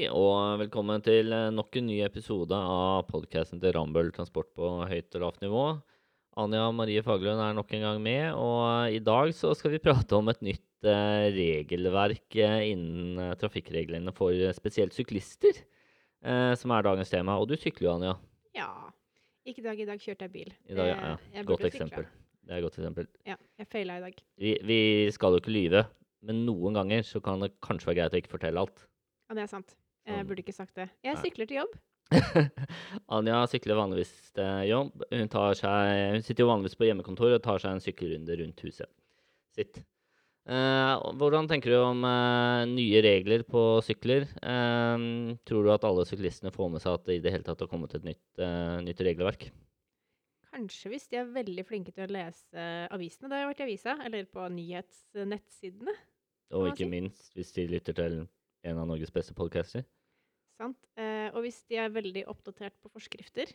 Hei, 0.00 0.06
og 0.16 0.56
velkommen 0.62 1.02
til 1.04 1.28
eh, 1.36 1.50
nok 1.52 1.76
en 1.76 1.84
ny 1.90 1.98
episode 2.06 2.56
av 2.56 3.02
podkasten 3.10 3.60
til 3.60 3.74
Rambøll 3.76 4.08
Transport 4.16 4.48
på 4.56 4.68
høyt 4.88 5.16
og 5.18 5.20
lavt 5.20 5.42
nivå. 5.44 5.64
Anja 6.40 6.62
Marie 6.72 7.02
Faglund 7.04 7.42
er 7.44 7.52
nok 7.58 7.74
en 7.76 7.82
gang 7.84 7.98
med, 8.00 8.30
og 8.32 8.62
eh, 8.86 8.94
i 8.96 9.02
dag 9.04 9.28
så 9.36 9.50
skal 9.52 9.74
vi 9.74 9.82
prate 9.84 10.16
om 10.16 10.30
et 10.32 10.40
nytt 10.46 10.88
eh, 10.88 11.26
regelverk 11.34 12.38
innen 12.40 13.36
trafikkreglene 13.42 14.14
for 14.16 14.32
spesielt 14.56 14.96
syklister, 14.96 15.60
som 16.56 16.72
er 16.72 16.86
dagens 16.86 17.12
tema. 17.12 17.36
Og 17.36 17.50
du 17.50 17.58
sykler 17.60 17.90
jo, 17.90 17.98
Anja. 17.98 18.14
Ja. 18.56 18.70
Ikke 19.44 19.60
i 19.60 19.66
dag. 19.68 19.84
I 19.84 19.88
dag 19.90 20.00
kjørte 20.00 20.30
jeg 20.30 20.32
bil. 20.38 20.56
I 20.64 20.78
dag, 20.80 20.94
ja, 20.94 21.12
ja. 21.34 21.44
Godt 21.44 21.66
eksempel. 21.68 22.08
Det 22.40 22.56
er 22.56 22.62
et 22.62 22.68
godt 22.70 22.80
eksempel. 22.80 23.10
Ja, 23.28 23.36
jeg 23.60 23.68
feila 23.76 24.00
i 24.00 24.06
dag. 24.06 24.24
Vi, 24.40 24.56
vi 24.64 24.80
skal 25.12 25.36
jo 25.36 25.44
ikke 25.44 25.52
lyve, 25.52 25.84
men 26.24 26.46
noen 26.48 26.80
ganger 26.80 27.04
så 27.04 27.20
kan 27.20 27.44
det 27.44 27.52
kanskje 27.60 27.92
være 27.92 28.00
greit 28.00 28.16
å 28.16 28.22
ikke 28.24 28.34
fortelle 28.38 28.64
alt. 28.64 28.86
Ja, 29.28 29.36
det 29.36 29.44
er 29.44 29.52
sant. 29.52 29.76
Jeg 30.10 30.18
Sånn. 30.18 30.28
burde 30.30 30.42
ikke 30.44 30.56
sagt 30.56 30.74
det. 30.80 30.88
Jeg 31.06 31.20
sykler 31.22 31.48
til 31.50 31.60
jobb. 31.62 31.78
Anja 33.14 33.44
sykler 33.50 33.78
vanligvis 33.78 34.10
til 34.34 34.66
jobb. 34.70 35.04
Hun, 35.12 35.28
tar 35.30 35.54
seg, 35.58 35.92
hun 36.16 36.26
sitter 36.26 36.44
jo 36.44 36.50
vanligvis 36.50 36.76
på 36.80 36.88
hjemmekontor 36.88 37.36
og 37.36 37.44
tar 37.44 37.62
seg 37.62 37.76
en 37.76 37.84
sykkelrunde 37.84 38.38
rundt 38.42 38.64
huset 38.66 38.90
sitt. 39.54 39.82
Eh, 40.50 40.92
hvordan 41.20 41.46
tenker 41.50 41.70
du 41.70 41.78
om 41.78 42.02
eh, 42.08 42.64
nye 42.72 43.02
regler 43.04 43.44
på 43.46 43.62
sykler? 43.86 44.26
Eh, 44.42 45.06
tror 45.46 45.66
du 45.66 45.70
at 45.74 45.86
alle 45.86 46.06
syklistene 46.08 46.50
får 46.54 46.72
med 46.74 46.82
seg 46.82 46.96
at 46.96 47.06
det 47.06 47.18
i 47.20 47.22
det 47.22 47.34
hele 47.36 47.46
tatt 47.46 47.62
har 47.62 47.70
kommet 47.70 47.94
et 47.94 48.06
nytt, 48.08 48.24
eh, 48.42 48.78
nytt 48.86 49.02
regelverk? 49.06 49.50
Kanskje 50.50 50.90
hvis 50.90 51.06
de 51.12 51.20
er 51.20 51.28
veldig 51.30 51.62
flinke 51.68 51.92
til 51.94 52.08
å 52.08 52.10
lese 52.10 52.64
avisene. 52.90 53.30
Det 53.30 53.38
har 53.38 53.50
vært 53.52 53.62
i 53.62 53.66
avisa, 53.68 53.94
eller 54.02 54.26
på 54.26 54.48
nyhetsnettsidene. 54.50 55.94
Og 56.58 56.72
ikke 56.72 56.88
minst 56.90 57.30
hvis 57.38 57.52
de 57.54 57.68
lytter 57.70 57.94
til 57.94 58.16
en 58.66 58.80
av 58.82 58.88
Norges 58.90 59.12
beste 59.14 59.36
podcaster. 59.38 59.84
Sant? 60.60 60.76
Eh, 61.00 61.28
og 61.32 61.44
hvis 61.46 61.62
de 61.70 61.78
er 61.80 61.92
veldig 61.92 62.26
oppdatert 62.28 62.76
på 62.82 62.92
forskrifter, 62.92 63.52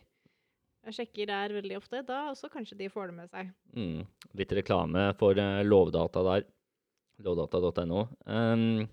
jeg 0.86 0.94
sjekker 1.00 1.26
der 1.30 1.54
veldig 1.56 1.78
ofte, 1.80 2.02
da 2.06 2.28
også 2.30 2.50
kanskje 2.50 2.78
de 2.78 2.90
får 2.90 3.10
det 3.10 3.16
med 3.16 3.30
seg. 3.32 3.50
Mm. 3.74 4.04
Litt 4.38 4.52
reklame 4.54 5.08
for 5.18 5.38
eh, 5.42 5.62
Lovdata 5.66 6.22
der. 6.26 6.46
Lovdata.no. 7.26 8.04
Um, 8.28 8.84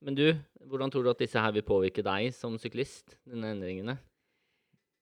men 0.00 0.16
du, 0.16 0.24
hvordan 0.66 0.90
tror 0.90 1.04
du 1.04 1.10
at 1.12 1.22
disse 1.22 1.38
her 1.38 1.52
vil 1.54 1.66
påvirke 1.66 2.02
deg 2.02 2.32
som 2.34 2.56
syklist, 2.58 3.14
denne 3.28 3.52
endringene? 3.54 3.98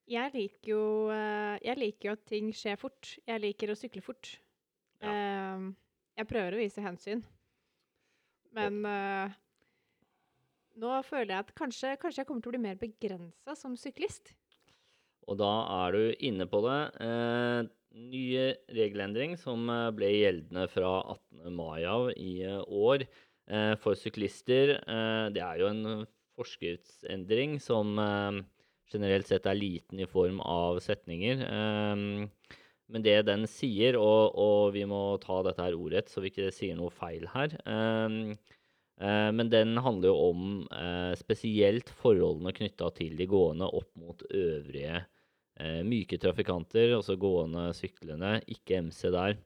Jeg 0.09 0.33
liker 0.33 0.71
jo 0.73 0.85
eh, 1.13 1.57
Jeg 1.65 1.77
liker 1.77 2.11
jo 2.11 2.17
at 2.17 2.29
ting 2.29 2.53
skjer 2.57 2.79
fort. 2.81 3.15
Jeg 3.29 3.45
liker 3.45 3.73
å 3.73 3.79
sykle 3.79 4.05
fort. 4.05 4.35
Eh, 5.05 5.69
jeg 6.19 6.29
prøver 6.29 6.57
å 6.57 6.61
vise 6.61 6.85
hensyn. 6.85 7.25
Men 8.57 8.81
nå 10.79 10.98
føler 11.07 11.34
jeg 11.34 11.47
at 11.47 11.55
kanskje, 11.59 11.95
kanskje 12.01 12.23
jeg 12.23 12.29
kommer 12.29 12.45
til 12.45 12.53
å 12.53 12.57
bli 12.57 12.65
mer 12.67 12.79
begrensa 12.81 13.57
som 13.59 13.75
syklist. 13.79 14.33
Og 15.29 15.37
da 15.41 15.51
er 15.85 15.97
du 15.97 16.03
inne 16.25 16.47
på 16.48 16.62
det. 16.65 16.79
Eh, 17.05 17.69
nye 17.98 18.45
regelendring 18.73 19.37
som 19.41 19.69
eh, 19.73 19.89
ble 19.97 20.12
gjeldende 20.15 20.69
fra 20.73 20.93
18. 21.17 21.51
mai 21.57 21.83
av 21.89 22.11
i 22.15 22.39
eh, 22.47 22.62
år 22.65 23.05
eh, 23.05 23.75
for 23.83 23.98
syklister. 23.98 24.79
Eh, 24.79 25.27
det 25.35 25.45
er 25.45 25.61
jo 25.61 25.73
en 25.73 26.07
forskriftsendring 26.39 27.59
som 27.61 27.98
eh, 28.01 28.41
generelt 28.89 29.29
sett 29.29 29.48
er 29.51 29.59
liten 29.59 30.01
i 30.01 30.09
form 30.09 30.41
av 30.41 30.79
setninger. 30.81 31.42
Men 32.89 33.05
det 33.05 33.19
den 33.29 33.42
sier, 33.51 33.98
og, 34.01 34.33
og 34.41 34.70
vi 34.73 34.87
må 34.89 35.19
ta 35.20 35.42
dette 35.45 35.61
her 35.61 35.77
ordrett 35.77 36.08
så 36.08 36.23
vi 36.25 36.31
ikke 36.33 36.48
sier 36.57 36.79
noe 36.79 36.89
feil 36.95 37.27
her 37.35 37.52
eh, 37.69 38.33
Men 38.98 39.47
den 39.47 39.77
handler 39.79 40.11
jo 40.11 40.14
om 40.33 40.47
eh, 40.75 41.13
spesielt 41.20 41.92
forholdene 42.01 42.51
knytta 42.57 42.89
til 42.97 43.13
de 43.14 43.29
gående 43.31 43.69
opp 43.70 43.92
mot 43.95 44.25
øvrige 44.27 45.05
eh, 45.59 45.83
myke 45.85 46.19
trafikanter, 46.19 46.95
altså 46.97 47.17
gående, 47.20 47.69
syklende, 47.77 48.39
ikke 48.51 48.83
MC 48.89 49.03
der, 49.14 49.37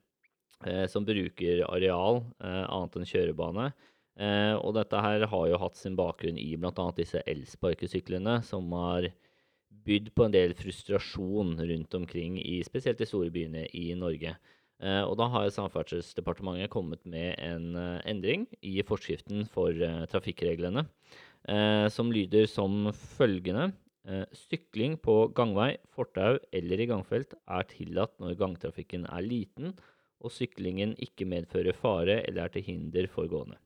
eh, 0.65 0.85
som 0.91 1.05
bruker 1.07 1.65
areal 1.69 2.23
eh, 2.43 2.63
annet 2.67 2.97
enn 2.99 3.09
kjørebane. 3.09 3.71
Eh, 4.13 4.53
og 4.59 4.75
dette 4.77 5.01
her 5.01 5.27
har 5.29 5.45
jo 5.49 5.61
hatt 5.61 5.79
sin 5.79 5.97
bakgrunn 5.97 6.37
i 6.37 6.51
bl.a. 6.59 6.87
disse 6.97 7.23
elsparkesyklene, 7.29 8.39
som 8.45 8.69
har 8.77 9.09
bydd 9.83 10.11
på 10.15 10.27
en 10.27 10.35
del 10.35 10.53
frustrasjon 10.55 11.57
rundt 11.59 11.95
omkring, 11.97 12.37
i, 12.39 12.61
spesielt 12.65 13.01
de 13.01 13.09
store 13.09 13.33
byene 13.33 13.65
i 13.75 13.89
Norge. 13.97 14.35
Eh, 14.81 15.03
og 15.05 15.15
da 15.19 15.29
har 15.31 15.51
Samferdselsdepartementet 15.53 16.71
kommet 16.73 17.03
med 17.05 17.37
en 17.41 17.75
eh, 17.79 18.01
endring 18.09 18.47
i 18.65 18.77
forskriften 18.85 19.45
for 19.51 19.71
eh, 19.75 20.03
trafikkreglene, 20.11 20.87
som 21.91 22.07
lyder 22.07 22.45
som 22.47 22.85
følgende. 22.95 23.73
Sykling 24.31 24.93
på 25.03 25.25
gangvei, 25.35 25.73
fortau 25.91 26.37
eller 26.55 26.79
i 26.79 26.85
gangfelt 26.87 27.33
er 27.51 27.65
tillatt 27.67 28.13
når 28.23 28.37
gangtrafikken 28.39 29.03
er 29.11 29.25
liten 29.27 29.73
og 30.23 30.31
syklingen 30.31 30.93
ikke 31.03 31.27
medfører 31.27 31.75
fare 31.75 32.21
eller 32.21 32.45
er 32.45 32.53
til 32.53 32.63
hinder 32.63 33.09
for 33.11 33.27
gående. 33.27 33.59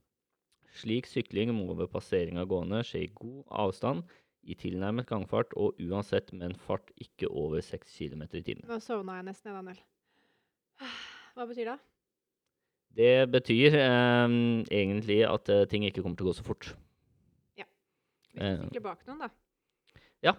Slik 0.74 1.06
sykling 1.06 1.52
må 1.54 1.76
ved 1.78 1.90
passering 1.92 2.38
av 2.42 2.50
gående 2.50 2.82
skje 2.86 3.04
i 3.06 3.12
god 3.14 3.44
avstand, 3.62 4.02
i 4.42 4.58
tilnærmet 4.58 5.06
gangfart 5.06 5.54
og 5.60 5.78
uansett 5.78 6.32
med 6.32 6.50
en 6.50 6.58
fart 6.66 6.90
ikke 6.98 7.30
over 7.30 7.62
6 7.62 7.94
km 7.94 8.26
i 8.32 8.42
timen. 8.42 8.66
Nå 8.66 8.78
sovna 8.82 9.20
jeg 9.20 9.30
nesten, 9.30 9.54
Daniel. 9.54 9.78
Hva 11.36 11.46
betyr 11.50 11.72
det? 11.72 11.78
Det 12.98 13.10
betyr 13.30 13.74
eh, 13.78 14.36
egentlig 14.74 15.20
at 15.28 15.48
eh, 15.54 15.64
ting 15.70 15.84
ikke 15.86 16.02
kommer 16.02 16.18
til 16.18 16.26
å 16.26 16.32
gå 16.32 16.38
så 16.40 16.46
fort. 16.46 16.70
Hvis 17.58 18.44
du 18.44 18.44
skal 18.44 18.68
sykler 18.68 18.82
bak 18.84 19.00
noen, 19.08 19.22
da. 19.24 19.28
Ja. 20.22 20.32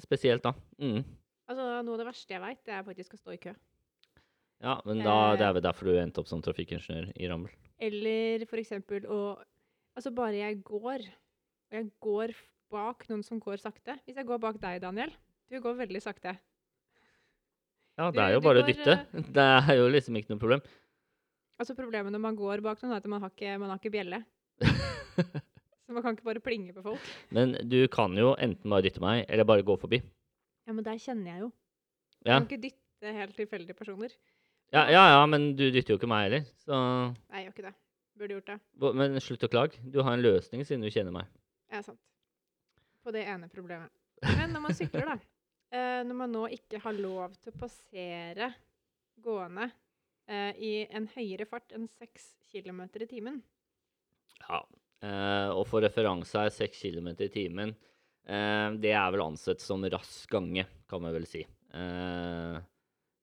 Spesielt 0.00 0.44
da. 0.46 0.54
Mm. 0.80 1.02
Altså, 1.50 1.64
Noe 1.84 1.96
av 1.98 2.00
det 2.00 2.06
verste 2.08 2.32
jeg 2.32 2.40
veit, 2.40 2.60
det 2.64 2.72
er 2.78 2.84
faktisk 2.86 3.12
å 3.16 3.18
stå 3.20 3.34
i 3.34 3.40
kø. 3.42 3.52
Ja, 4.62 4.76
men 4.86 5.02
da, 5.02 5.16
det 5.36 5.42
Eh. 5.42 5.48
er 5.50 5.56
vel 5.58 5.64
derfor 5.66 5.90
du 5.90 5.98
endte 6.00 6.22
opp 6.22 6.28
som 6.30 6.40
trafikkingeniør 6.40 7.10
i 7.18 7.28
Rammel. 7.28 7.50
Eller 7.82 8.46
for 8.48 8.62
eksempel 8.62 9.04
å 9.10 9.18
Altså, 9.92 10.08
bare 10.16 10.38
jeg 10.38 10.62
går, 10.64 11.02
og 11.04 11.76
jeg 11.76 11.90
går 12.00 12.30
bak 12.72 13.04
noen 13.10 13.22
som 13.26 13.38
går 13.42 13.58
sakte 13.60 13.98
Hvis 14.06 14.16
jeg 14.16 14.24
går 14.24 14.38
bak 14.40 14.56
deg, 14.62 14.80
Daniel 14.80 15.10
Du 15.50 15.58
går 15.60 15.74
veldig 15.82 16.00
sakte. 16.00 16.38
Ja, 18.00 18.08
det 18.10 18.22
er 18.24 18.34
jo 18.36 18.40
bare 18.44 18.62
å 18.62 18.66
dytte. 18.66 18.94
Det 19.36 19.44
er 19.44 19.76
jo 19.76 19.88
liksom 19.92 20.16
ikke 20.16 20.32
noe 20.32 20.40
problem. 20.40 20.62
Altså 21.60 21.74
Problemet 21.78 22.14
når 22.14 22.22
man 22.24 22.36
går 22.38 22.62
bak 22.64 22.80
noen, 22.82 22.94
er 22.94 23.02
at 23.02 23.08
man 23.10 23.22
har 23.22 23.32
ikke, 23.34 23.56
man 23.60 23.72
har 23.74 23.80
ikke 23.80 23.92
bjelle. 23.92 24.22
Så 25.82 25.92
man 25.94 26.04
kan 26.04 26.16
ikke 26.16 26.24
bare 26.24 26.40
plinge 26.42 26.72
på 26.72 26.82
folk. 26.86 27.08
Men 27.36 27.52
du 27.68 27.82
kan 27.92 28.14
jo 28.16 28.32
enten 28.40 28.72
bare 28.72 28.86
dytte 28.86 29.02
meg, 29.02 29.26
eller 29.28 29.44
bare 29.48 29.66
gå 29.66 29.76
forbi. 29.82 30.00
Ja, 30.66 30.72
men 30.72 30.86
der 30.86 30.98
kjenner 31.02 31.34
jeg 31.34 31.44
jo. 31.44 31.50
Ja, 32.22 32.32
Jeg 32.32 32.34
kan 32.38 32.48
ikke 32.48 32.62
dytte 32.64 33.14
helt 33.18 33.36
tilfeldige 33.36 33.76
personer. 33.76 34.12
ja, 34.72 34.86
ja, 34.88 35.02
ja 35.18 35.22
men 35.26 35.50
du 35.58 35.66
dytter 35.74 35.94
jo 35.94 35.98
ikke 36.00 36.08
meg 36.10 36.28
heller. 36.28 36.46
Så 36.64 36.78
Nei, 36.78 37.42
jeg 37.42 37.44
gjør 37.48 37.54
ikke 37.56 37.66
det. 37.68 37.74
Burde 38.22 38.36
gjort 38.38 38.50
det. 38.52 38.58
Men 39.02 39.20
slutt 39.24 39.44
å 39.44 39.50
klage. 39.52 39.82
Du 39.92 40.00
har 40.04 40.14
en 40.16 40.22
løsning 40.24 40.64
siden 40.68 40.84
du 40.84 40.90
kjenner 40.92 41.14
meg. 41.14 41.28
Ja, 41.72 41.82
sant. 41.84 42.00
På 43.02 43.12
det 43.14 43.24
ene 43.26 43.48
problemet. 43.50 43.90
Men 44.22 44.52
når 44.54 44.64
man 44.68 44.76
sykler, 44.78 45.08
da. 45.14 45.18
eh, 45.72 46.02
når 46.06 46.18
man 46.18 46.34
nå 46.34 46.44
ikke 46.56 46.80
har 46.84 46.98
lov 46.98 47.36
til 47.40 47.52
å 47.52 47.60
passere 47.62 48.52
gående 49.22 49.70
eh, 50.28 50.52
i 50.56 50.72
en 50.90 51.08
høyere 51.14 51.48
fart 51.48 51.74
enn 51.76 51.88
6 51.98 52.28
km 52.52 52.84
i 53.00 53.08
timen 53.10 53.42
Ja. 54.48 54.62
Eh, 55.02 55.50
og 55.50 55.64
for 55.66 55.82
referanse 55.82 56.38
her, 56.38 56.52
6 56.54 56.78
km 56.78 57.08
i 57.16 57.30
timen, 57.32 57.72
eh, 58.26 58.68
det 58.78 58.92
er 58.94 59.08
vel 59.10 59.24
ansett 59.24 59.62
som 59.62 59.82
rask 59.82 60.30
gange, 60.30 60.66
kan 60.86 61.02
man 61.02 61.14
vel 61.16 61.26
si. 61.26 61.42
Eh, 61.74 62.58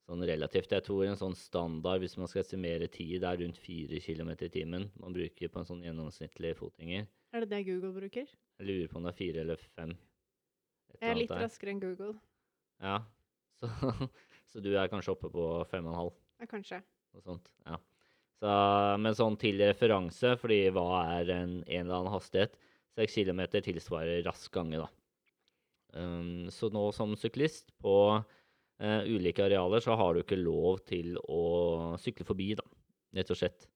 sånn 0.10 0.26
relativt. 0.26 0.74
Jeg 0.74 0.84
tror 0.84 1.06
en 1.06 1.20
sånn 1.20 1.38
standard, 1.38 2.02
hvis 2.04 2.18
man 2.20 2.28
skal 2.28 2.42
estimere 2.42 2.90
tid, 2.92 3.24
er 3.24 3.40
rundt 3.40 3.62
4 3.62 4.02
km 4.04 4.34
i 4.42 4.52
timen 4.52 4.90
man 5.00 5.16
bruker 5.16 5.52
på 5.54 5.62
en 5.62 5.70
sånn 5.70 5.86
gjennomsnittlig 5.86 6.56
fotgjenger. 6.60 7.08
Er 7.32 7.46
det 7.46 7.52
det 7.54 7.66
Google 7.68 7.94
bruker? 7.94 8.28
Jeg 8.60 8.68
lurer 8.68 8.90
på 8.90 8.98
om 8.98 9.06
det 9.06 9.14
er 9.14 9.20
fire 9.20 9.44
eller 9.46 9.62
fem. 9.78 9.94
Jeg 11.00 11.12
er 11.12 11.20
litt 11.22 11.32
raskere 11.32 11.76
enn 11.76 11.84
Google. 11.84 12.16
Ja. 12.84 13.00
Så, 13.60 13.70
så 14.52 14.64
du 14.64 14.72
er 14.74 14.90
kanskje 14.92 15.14
oppe 15.16 15.32
på 15.34 15.46
5,5? 15.72 16.12
Ja, 16.40 16.50
kanskje. 16.50 16.82
Noe 17.16 17.26
sånt, 17.26 17.50
ja. 17.68 17.80
Så, 18.40 18.52
men 19.04 19.16
sånn 19.18 19.36
til 19.40 19.60
referanse, 19.60 20.36
fordi 20.40 20.62
hva 20.76 21.04
er 21.20 21.34
en, 21.36 21.58
en 21.66 21.82
eller 21.84 21.98
annen 21.98 22.14
hastighet? 22.14 22.56
6 23.00 23.18
km 23.20 23.42
tilsvarer 23.64 24.24
rask 24.28 24.52
gange, 24.54 24.80
da. 24.80 24.90
Um, 26.00 26.48
så 26.54 26.70
nå 26.72 26.84
som 26.94 27.16
syklist 27.18 27.74
på 27.82 27.96
uh, 28.20 29.02
ulike 29.10 29.44
arealer, 29.44 29.84
så 29.84 29.98
har 30.00 30.14
du 30.14 30.22
ikke 30.24 30.40
lov 30.40 30.84
til 30.88 31.18
å 31.26 31.98
sykle 32.00 32.28
forbi, 32.28 32.54
da. 32.60 32.66
Rett 33.18 33.34
og 33.34 33.40
slett. 33.40 33.68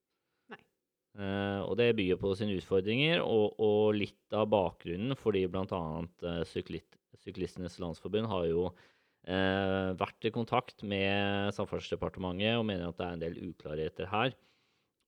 Eh, 1.13 1.59
og 1.61 1.75
det 1.77 1.91
byr 1.94 2.17
på 2.17 2.31
sine 2.38 2.55
utfordringer, 2.57 3.19
og, 3.21 3.59
og 3.61 3.94
litt 4.00 4.33
av 4.33 4.47
bakgrunnen 4.50 5.13
fordi 5.19 5.44
bl.a. 5.45 5.81
Uh, 6.25 6.41
syklit, 6.50 6.97
Syklistenes 7.21 7.77
Landsforbund 7.81 8.25
har 8.31 8.47
jo 8.50 8.63
eh, 9.28 9.94
vært 10.00 10.28
i 10.28 10.34
kontakt 10.34 10.84
med 10.88 11.54
Samferdselsdepartementet 11.56 12.58
og 12.60 12.68
mener 12.68 12.90
at 12.90 13.00
det 13.00 13.08
er 13.08 13.18
en 13.18 13.24
del 13.24 13.40
uklarheter 13.50 14.10
her. 14.12 14.36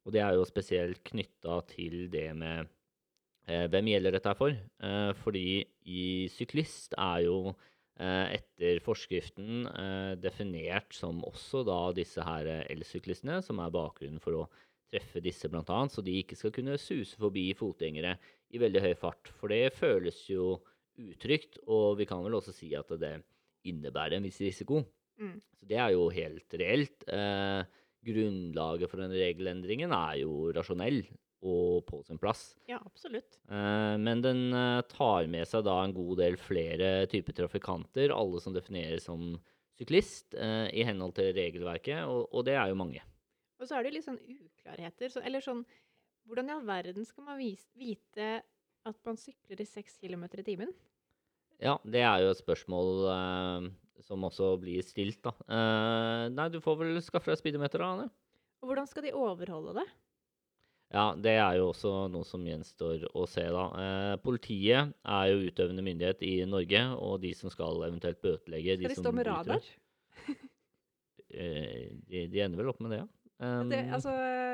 Og 0.05 0.13
det 0.13 0.21
er 0.21 0.35
jo 0.37 0.47
spesielt 0.47 1.01
knytta 1.07 1.61
til 1.71 2.05
det 2.13 2.27
med 2.37 2.69
eh, 3.49 3.65
hvem 3.71 3.89
gjelder 3.93 4.17
dette 4.17 4.35
for. 4.37 4.53
Eh, 4.53 5.11
fordi 5.23 5.47
i 5.89 6.05
syklist 6.33 6.93
er 6.97 7.25
jo 7.25 7.39
eh, 7.49 8.37
etter 8.37 8.83
forskriften 8.85 9.65
eh, 9.71 10.13
definert 10.21 10.93
som 10.95 11.23
også 11.25 11.65
da 11.67 11.79
disse 11.97 12.23
her 12.25 12.51
eh, 12.51 12.63
elsyklistene, 12.75 13.41
som 13.45 13.61
er 13.63 13.73
bakgrunnen 13.73 14.21
for 14.23 14.43
å 14.43 14.47
treffe 14.93 15.23
disse 15.23 15.49
bl.a., 15.49 15.81
så 15.89 16.03
de 16.05 16.19
ikke 16.21 16.37
skal 16.39 16.53
kunne 16.55 16.77
suse 16.79 17.17
forbi 17.19 17.49
fotgjengere 17.57 18.15
i 18.53 18.61
veldig 18.61 18.83
høy 18.85 18.93
fart. 18.99 19.33
For 19.39 19.51
det 19.51 19.73
føles 19.75 20.21
jo 20.29 20.59
utrygt, 21.01 21.57
og 21.65 21.97
vi 21.99 22.05
kan 22.07 22.21
vel 22.23 22.37
også 22.37 22.53
si 22.55 22.69
at 22.77 22.93
det 23.01 23.17
innebærer 23.67 24.17
en 24.17 24.27
viss 24.27 24.41
risiko. 24.43 24.83
Mm. 25.21 25.35
Så 25.39 25.69
det 25.69 25.79
er 25.81 25.93
jo 25.95 26.07
helt 26.13 26.57
reelt. 26.59 27.05
Eh, 27.09 27.61
grunnlaget 28.05 28.91
for 28.91 29.01
den 29.01 29.15
regelendringen 29.15 29.93
er 29.95 30.19
jo 30.21 30.51
rasjonell 30.55 31.03
og 31.45 31.83
på 31.85 32.01
sin 32.05 32.19
plass. 32.21 32.55
Ja, 32.69 32.79
absolutt. 32.81 33.37
Eh, 33.49 33.95
men 34.01 34.23
den 34.23 34.47
eh, 34.55 34.81
tar 34.89 35.27
med 35.31 35.45
seg 35.49 35.65
da 35.67 35.77
en 35.83 35.93
god 35.95 36.21
del 36.23 36.37
flere 36.41 37.05
typer 37.11 37.37
trafikanter, 37.37 38.13
alle 38.15 38.41
som 38.41 38.55
defineres 38.55 39.05
som 39.09 39.35
syklist 39.77 40.37
eh, 40.39 40.67
i 40.73 40.85
henhold 40.87 41.17
til 41.17 41.33
regelverket, 41.35 42.05
og, 42.09 42.31
og 42.31 42.47
det 42.47 42.55
er 42.57 42.71
jo 42.71 42.79
mange. 42.79 43.03
Og 43.59 43.69
så 43.69 43.77
er 43.77 43.85
det 43.85 43.95
litt 43.95 44.07
sånn 44.07 44.19
uklarheter. 44.19 45.11
Så, 45.11 45.23
eller 45.25 45.43
sånn 45.43 45.65
Hvordan 46.25 46.47
i 46.49 46.53
all 46.55 46.63
verden 46.65 47.05
skal 47.05 47.21
man 47.27 47.37
vise, 47.37 47.67
vite 47.77 48.39
at 48.89 48.95
man 49.05 49.17
sykler 49.21 49.59
i 49.61 49.65
6 49.69 49.99
km 50.01 50.23
i 50.25 50.45
timen? 50.47 50.71
Ja, 51.63 51.77
det 51.87 52.01
er 52.03 52.23
jo 52.23 52.31
et 52.33 52.41
spørsmål 52.41 52.89
eh, 53.11 53.67
som 54.05 54.25
også 54.27 54.53
blir 54.61 54.83
stilt, 54.85 55.21
da. 55.25 55.33
Eh, 55.47 56.23
nei, 56.35 56.47
du 56.53 56.59
får 56.63 56.79
vel 56.81 56.99
skaffe 57.03 57.31
deg 57.31 57.39
speedometer, 57.41 57.81
da. 57.81 57.91
Anne. 57.95 58.09
Og 58.63 58.71
hvordan 58.71 58.89
skal 58.89 59.05
de 59.05 59.13
overholde 59.15 59.75
det? 59.79 59.85
Ja, 60.93 61.07
det 61.17 61.33
er 61.41 61.57
jo 61.57 61.71
også 61.71 61.91
noe 62.13 62.27
som 62.27 62.43
gjenstår 62.45 63.07
å 63.17 63.25
se, 63.29 63.43
da. 63.51 63.65
Eh, 63.81 64.13
politiet 64.23 64.93
er 65.01 65.31
jo 65.31 65.49
utøvende 65.49 65.83
myndighet 65.85 66.21
i 66.27 66.35
Norge, 66.49 66.83
og 67.01 67.17
de 67.23 67.33
som 67.37 67.51
skal 67.53 67.87
eventuelt 67.87 68.21
bøtelegge 68.23 68.77
Skal 68.77 68.83
de 68.83 68.93
de 68.93 69.01
stå 69.01 69.13
med 69.15 69.27
radar? 69.27 69.65
eh, 71.29 71.91
de, 72.05 72.27
de 72.31 72.43
ender 72.45 72.61
vel 72.61 72.71
opp 72.71 72.83
med 72.83 72.95
det, 72.95 73.03
ja. 73.03 73.11
Det, 73.11 73.11
Um, 73.35 73.67
altså, 73.91 74.13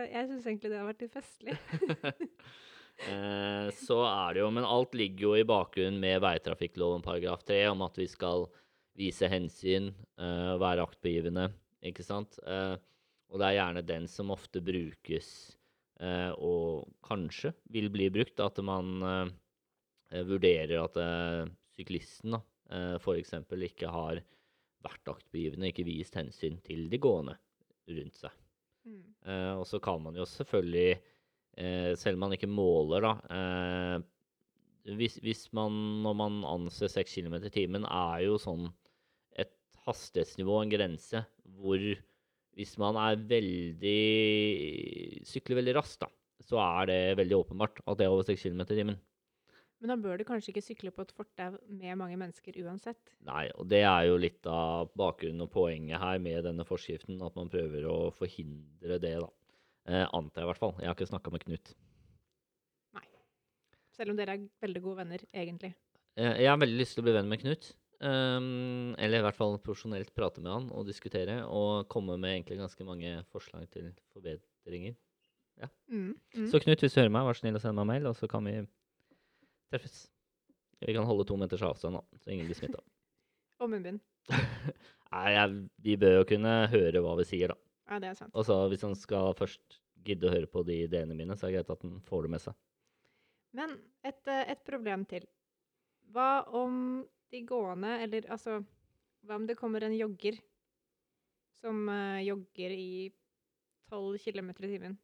jeg 0.10 0.26
syns 0.26 0.46
egentlig 0.48 0.70
det 0.72 0.78
har 0.80 0.88
vært 0.88 1.04
litt 1.04 1.14
festlig. 1.14 1.54
Eh, 3.10 3.68
så 3.82 3.98
er 4.06 4.36
det 4.36 4.44
jo, 4.44 4.50
men 4.54 4.68
alt 4.68 4.94
ligger 4.98 5.30
jo 5.30 5.34
i 5.40 5.48
bakgrunnen 5.48 6.00
med 6.02 6.22
veitrafikkloven 6.22 7.02
paragraf 7.06 7.44
3 7.48 7.64
om 7.72 7.82
at 7.86 7.98
vi 7.98 8.08
skal 8.10 8.46
vise 9.00 9.30
hensyn, 9.32 9.90
eh, 10.22 10.54
være 10.62 10.86
aktpågivende, 10.86 11.48
ikke 11.90 12.06
sant? 12.06 12.38
Eh, 12.46 12.76
og 13.32 13.42
det 13.42 13.48
er 13.48 13.58
gjerne 13.58 13.86
den 13.88 14.08
som 14.12 14.34
ofte 14.34 14.62
brukes, 14.64 15.32
og 16.02 16.88
kanskje 17.06 17.52
vil 17.70 17.92
bli 17.94 18.08
brukt, 18.10 18.40
at 18.42 18.58
man 18.66 19.04
vurderer 20.10 20.82
at 20.82 20.96
syklisten 21.78 22.34
da, 22.34 22.40
for 23.04 23.20
eksempel 23.22 23.68
ikke 23.68 23.92
har 23.94 24.18
vært 24.82 25.12
aktpågivende, 25.14 25.70
ikke 25.70 25.86
vist 25.86 26.18
hensyn 26.18 26.58
til 26.66 26.90
de 26.90 26.98
gående 26.98 27.38
rundt 27.86 28.18
seg. 28.18 28.34
Mm. 28.90 29.06
Og 29.62 29.64
så 29.70 29.78
kan 29.86 30.02
man 30.02 30.18
jo 30.18 30.26
selvfølgelig, 30.26 30.98
selv 32.00 32.18
om 32.18 32.26
man 32.26 32.36
ikke 32.36 32.50
måler, 32.50 33.04
da 33.04 33.14
eh, 33.36 34.06
hvis, 34.98 35.20
hvis 35.22 35.44
man, 35.54 35.76
når 36.06 36.16
man 36.18 36.40
anser 36.48 36.90
6 36.90 37.18
km 37.20 37.38
i 37.44 37.54
timen, 37.54 37.86
er 37.86 38.24
jo 38.26 38.40
sånn 38.42 38.70
et 39.40 39.54
hastighetsnivå, 39.86 40.58
en 40.62 40.74
grense, 40.74 41.22
hvor 41.58 41.86
hvis 42.58 42.74
man 42.82 42.98
er 43.00 43.22
veldig 43.30 44.00
sykler 45.28 45.62
veldig 45.62 45.78
raskt, 45.78 46.02
da, 46.04 46.10
så 46.44 46.60
er 46.64 46.90
det 46.90 47.00
veldig 47.22 47.40
åpenbart 47.44 47.84
at 47.86 48.00
det 48.00 48.08
er 48.08 48.14
over 48.16 48.28
6 48.28 48.50
km 48.50 48.66
i 48.66 48.78
timen. 48.82 49.00
Men 49.82 49.96
da 49.96 49.98
bør 49.98 50.20
du 50.20 50.26
kanskje 50.28 50.52
ikke 50.52 50.62
sykle 50.62 50.92
på 50.94 51.02
et 51.08 51.14
fortau 51.18 51.56
med 51.66 51.98
mange 51.98 52.18
mennesker 52.22 52.58
uansett. 52.62 53.16
Nei, 53.26 53.48
og 53.58 53.66
det 53.72 53.82
er 53.82 54.04
jo 54.12 54.20
litt 54.22 54.46
av 54.46 54.92
bakgrunnen 54.98 55.48
og 55.48 55.50
poenget 55.56 56.02
her 56.02 56.22
med 56.22 56.46
denne 56.46 56.66
forskriften, 56.68 57.18
at 57.26 57.38
man 57.40 57.50
prøver 57.50 57.88
å 57.90 58.12
forhindre 58.14 59.00
det, 59.02 59.16
da. 59.24 59.32
Eh, 59.90 60.08
antar 60.14 60.44
jeg 60.44 60.48
i 60.48 60.52
hvert 60.52 60.62
fall. 60.62 60.76
Jeg 60.80 60.90
har 60.90 60.98
ikke 60.98 61.10
snakka 61.10 61.34
med 61.34 61.44
Knut. 61.46 61.74
Nei. 62.98 63.06
Selv 63.98 64.14
om 64.14 64.20
dere 64.20 64.38
er 64.38 64.50
veldig 64.62 64.82
gode 64.84 65.02
venner, 65.02 65.24
egentlig. 65.34 65.74
Eh, 66.18 66.42
Jeg 66.44 66.50
har 66.52 66.60
veldig 66.62 66.80
lyst 66.82 66.98
til 66.98 67.04
å 67.04 67.08
bli 67.08 67.16
venn 67.18 67.32
med 67.32 67.42
Knut. 67.42 67.74
Um, 68.02 68.96
eller 68.98 69.22
i 69.22 69.26
hvert 69.28 69.38
fall 69.38 69.60
profesjonelt 69.62 70.10
prate 70.18 70.42
med 70.42 70.50
han 70.50 70.70
og 70.74 70.88
diskutere, 70.88 71.44
og 71.46 71.86
komme 71.92 72.16
med 72.18 72.34
egentlig 72.34 72.58
ganske 72.58 72.86
mange 72.88 73.20
forslag 73.30 73.68
til 73.70 73.92
forbedringer. 74.16 74.96
Mm. 75.86 76.16
Mm. 76.34 76.48
Så 76.50 76.58
Knut, 76.64 76.82
hvis 76.82 76.96
du 76.96 77.02
hører 77.02 77.14
meg, 77.14 77.28
vær 77.28 77.38
så 77.38 77.44
snill 77.44 77.60
å 77.60 77.62
sende 77.62 77.78
meg 77.78 77.92
mail, 77.92 78.10
og 78.10 78.18
så 78.18 78.30
kan 78.32 78.48
vi 78.48 78.56
treffes. 79.70 80.08
Vi 80.82 80.96
kan 80.98 81.06
holde 81.06 81.28
to 81.30 81.38
meters 81.38 81.62
avstand, 81.62 82.00
da, 82.00 82.22
så 82.24 82.34
ingen 82.34 82.50
blir 82.50 82.58
smitta. 82.58 82.82
Og 83.62 83.70
munnbind. 83.70 84.02
Nei, 85.12 85.28
jeg, 85.36 85.58
vi 85.86 85.98
bør 86.02 86.16
jo 86.22 86.28
kunne 86.32 86.56
høre 86.72 87.04
hva 87.06 87.14
vi 87.20 87.28
sier, 87.30 87.54
da. 87.54 87.71
Ja, 87.92 88.00
det 88.00 88.08
er 88.08 88.16
sant. 88.16 88.32
Og 88.32 88.46
så 88.48 88.56
hvis 88.72 88.84
han 88.88 88.94
skal 88.96 89.34
først 89.36 89.82
gidde 90.06 90.30
å 90.30 90.32
høre 90.32 90.48
på 90.50 90.64
de 90.64 90.78
ideene 90.86 91.16
mine, 91.18 91.36
så 91.36 91.48
er 91.48 91.52
det 91.52 91.58
greit 91.60 91.74
at 91.74 91.82
han 91.84 91.98
får 92.08 92.26
det 92.26 92.32
med 92.32 92.44
seg. 92.46 92.56
Men 93.58 93.74
et, 94.08 94.22
eh, 94.32 94.46
et 94.54 94.62
problem 94.64 95.04
til. 95.10 95.26
Hva 96.16 96.46
om 96.56 97.04
de 97.32 97.42
gående, 97.48 97.98
eller 98.04 98.28
altså 98.32 98.62
Hva 99.28 99.36
om 99.38 99.44
det 99.46 99.58
kommer 99.60 99.84
en 99.86 99.94
jogger 99.94 100.40
som 101.60 101.84
uh, 101.92 102.18
jogger 102.26 102.72
i 102.74 103.12
12 103.92 104.18
km 104.24 104.50
i 104.50 104.72
timen? 104.72 104.96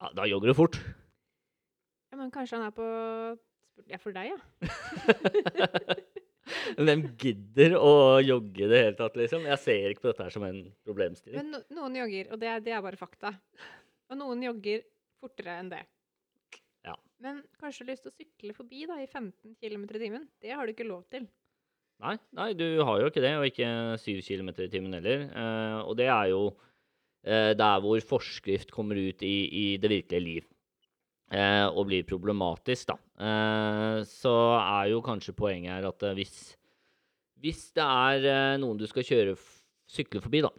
Ja, 0.00 0.10
da 0.18 0.26
jogger 0.26 0.50
du 0.50 0.56
fort. 0.58 0.80
Ja, 2.10 2.18
men 2.18 2.32
kanskje 2.34 2.58
han 2.58 2.66
er 2.66 2.74
på 2.74 2.88
Ja, 3.86 4.00
for 4.02 4.16
deg, 4.16 4.32
ja. 4.32 4.40
Hvem 6.78 7.04
gidder 7.20 7.76
å 7.78 7.92
jogge 8.22 8.64
i 8.64 8.70
det 8.70 8.82
hele 8.84 8.96
tatt, 8.98 9.16
liksom? 9.18 9.46
Jeg 9.48 9.62
ser 9.62 9.92
ikke 9.92 10.04
på 10.04 10.10
dette 10.10 10.26
her 10.26 10.34
som 10.34 10.46
en 10.46 10.60
problemstilling. 10.86 11.38
Men 11.40 11.56
no 11.56 11.62
noen 11.80 11.98
jogger, 12.02 12.30
og 12.30 12.42
det 12.42 12.54
det 12.66 12.76
er 12.76 12.84
bare 12.84 13.00
fakta. 13.00 13.34
Og 14.10 14.18
noen 14.20 14.44
jogger 14.44 14.84
fortere 15.22 15.58
enn 15.62 15.70
det. 15.72 15.82
Ja. 16.86 16.96
Men 17.22 17.42
kanskje 17.60 17.84
du 17.84 17.90
har 17.90 17.94
lyst 17.94 18.06
til 18.06 18.12
å 18.12 18.18
sykle 18.18 18.56
forbi 18.56 18.86
da, 18.88 18.96
i 19.02 19.08
15 19.08 19.58
km 19.60 19.84
i 19.84 20.02
timen? 20.06 20.26
Det 20.42 20.54
har 20.56 20.66
du 20.66 20.74
ikke 20.74 20.88
lov 20.88 21.04
til. 21.12 21.28
Nei, 22.00 22.16
nei, 22.36 22.52
du 22.56 22.64
har 22.86 23.02
jo 23.02 23.10
ikke 23.10 23.22
det, 23.24 23.34
og 23.36 23.46
ikke 23.50 23.68
7 24.00 24.22
km 24.24 24.54
i 24.54 24.70
timen 24.72 24.96
heller. 24.96 25.26
Eh, 25.28 25.80
og 25.84 25.98
det 26.00 26.08
er 26.08 26.30
jo 26.32 26.46
eh, 27.26 27.52
der 27.58 27.82
hvor 27.84 28.00
forskrift 28.14 28.72
kommer 28.72 28.96
ut 28.96 29.20
i, 29.26 29.34
i 29.52 29.66
det 29.80 29.92
virkelige 29.92 30.24
liv. 30.24 30.48
Eh, 31.30 31.66
og 31.68 31.86
blir 31.86 32.06
problematisk, 32.08 32.90
da. 32.90 32.96
Eh, 33.22 33.98
så 34.08 34.34
er 34.58 34.88
jo 34.90 35.04
kanskje 35.04 35.36
poenget 35.36 35.76
her 35.76 35.86
at 35.92 36.06
eh, 36.08 36.16
hvis, 36.18 36.56
hvis 37.40 37.70
det 37.76 37.84
er 37.84 38.28
eh, 38.28 38.58
noen 38.60 38.78
du 38.80 38.86
skal 38.88 39.06
kjøre 39.06 39.34
sykle 39.90 40.22
forbi, 40.22 40.42
da, 40.44 40.50